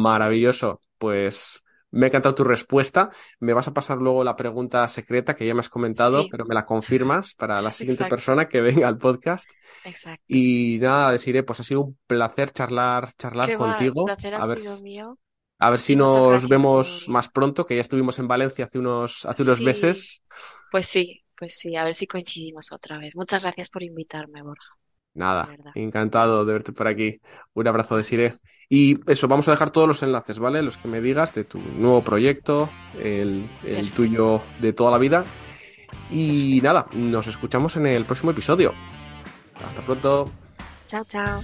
Sí, 0.00 0.22
maravilloso. 0.22 0.82
Pues 0.98 1.62
me 1.92 2.06
ha 2.06 2.08
encantado 2.08 2.34
tu 2.34 2.44
respuesta. 2.44 3.10
Me 3.40 3.54
vas 3.54 3.68
a 3.68 3.74
pasar 3.74 3.98
luego 3.98 4.24
la 4.24 4.36
pregunta 4.36 4.86
secreta 4.88 5.34
que 5.36 5.46
ya 5.46 5.54
me 5.54 5.60
has 5.60 5.70
comentado, 5.70 6.28
sí, 6.28 6.30
pero 6.30 6.46
me 6.46 6.54
la 6.56 6.66
confirmas 6.66 7.34
para 7.34 7.62
la 7.62 7.72
siguiente 7.72 8.04
exacto, 8.04 8.06
persona 8.06 8.48
que 8.48 8.60
venga 8.62 8.88
al 8.88 8.98
podcast. 8.98 9.52
exacto. 9.84 10.38
Y 10.38 10.78
nada, 10.80 11.12
Desiree, 11.12 11.42
pues 11.44 11.60
ha 11.60 11.64
sido 11.64 11.82
un 11.82 11.98
placer 12.06 12.52
charlar, 12.52 13.12
charlar 13.14 13.52
Qué 13.52 13.56
va, 13.56 13.84
el 13.84 13.94
contigo. 13.94 14.02
placer 14.02 14.34
ha 14.34 14.40
A 14.40 14.46
ver, 14.46 14.60
sido 14.62 14.78
mío 14.78 15.18
a 15.58 15.70
ver 15.70 15.80
si 15.80 15.96
muchas 15.96 16.28
nos 16.28 16.48
por... 16.48 16.48
vemos 16.48 17.06
más 17.08 17.28
pronto, 17.30 17.66
que 17.66 17.76
ya 17.76 17.82
estuvimos 17.82 18.18
en 18.18 18.28
Valencia 18.28 18.66
hace 18.66 18.78
unos, 18.78 19.24
hace 19.26 19.42
unos 19.44 19.60
Sí, 19.60 19.62
meses. 19.62 20.22
pues 20.70 20.86
sí, 20.88 21.24
pues 21.36 21.56
sí, 21.58 21.76
a 21.76 21.84
ver 21.84 21.94
si 21.94 22.06
coincidimos 22.06 22.72
otra 22.72 22.98
vez. 22.98 23.14
Muchas 23.16 23.42
gracias 23.42 23.68
por 23.70 23.82
invitarme, 23.82 24.42
Borja, 24.42 24.76
Nada, 25.14 25.48
encantado 25.74 26.44
de 26.44 26.52
verte 26.52 26.72
por 26.72 26.88
aquí. 26.88 27.20
Un 27.54 27.68
abrazo, 27.68 27.94
Vale, 27.94 28.02
Desiree. 28.02 28.34
Y 28.68 28.98
eso, 29.10 29.28
vamos 29.28 29.46
a 29.48 29.50
dejar 29.50 29.70
todos 29.70 29.86
los 29.86 30.02
enlaces, 30.02 30.38
¿vale? 30.38 30.62
Los 30.62 30.78
que 30.78 30.88
me 30.88 31.02
digas 31.02 31.34
de 31.34 31.44
tu 31.44 31.58
nuevo 31.58 32.02
proyecto, 32.02 32.70
el, 32.98 33.46
el 33.64 33.90
tuyo 33.92 34.40
de 34.60 34.72
toda 34.72 34.90
la 34.90 34.98
vida. 34.98 35.24
Y 36.10 36.60
nada, 36.62 36.86
nos 36.94 37.26
escuchamos 37.26 37.76
en 37.76 37.86
el 37.86 38.04
próximo 38.06 38.30
episodio. 38.30 38.72
Hasta 39.66 39.82
pronto. 39.82 40.30
Chao, 40.86 41.04
chao. 41.04 41.42